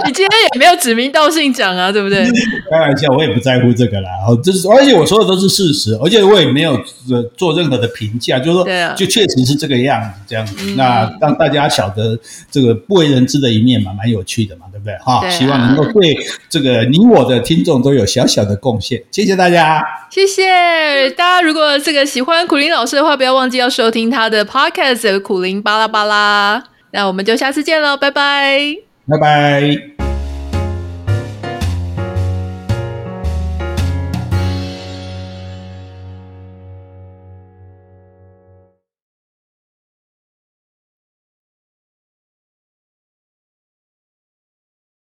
[0.08, 2.26] 你今天也没有指名道姓讲啊，对不对？
[2.72, 4.10] 开玩笑，我也不在乎这个啦。
[4.28, 6.82] 哦，就是而且我说的都是事实，而且我也没有
[7.38, 10.56] 做任何的评价，就是说，就确实是这个样子，这样子。
[10.62, 15.04] 嗯、那让大家晓得这个不为人知的一面嘛，蛮有趣的嘛，对不对？
[15.04, 16.16] 哈、啊，希望能够对
[16.48, 19.02] 这个你我的听众都有小小的贡献。
[19.10, 21.10] 谢谢大家，谢谢。
[21.12, 26.60] 大家如果这个喜欢苦林老师的话，不要忘记要收听他的 podcast《苦林巴拉巴拉》。
[26.92, 28.78] 那我们就下次见喽，拜拜，
[29.10, 29.95] 拜拜。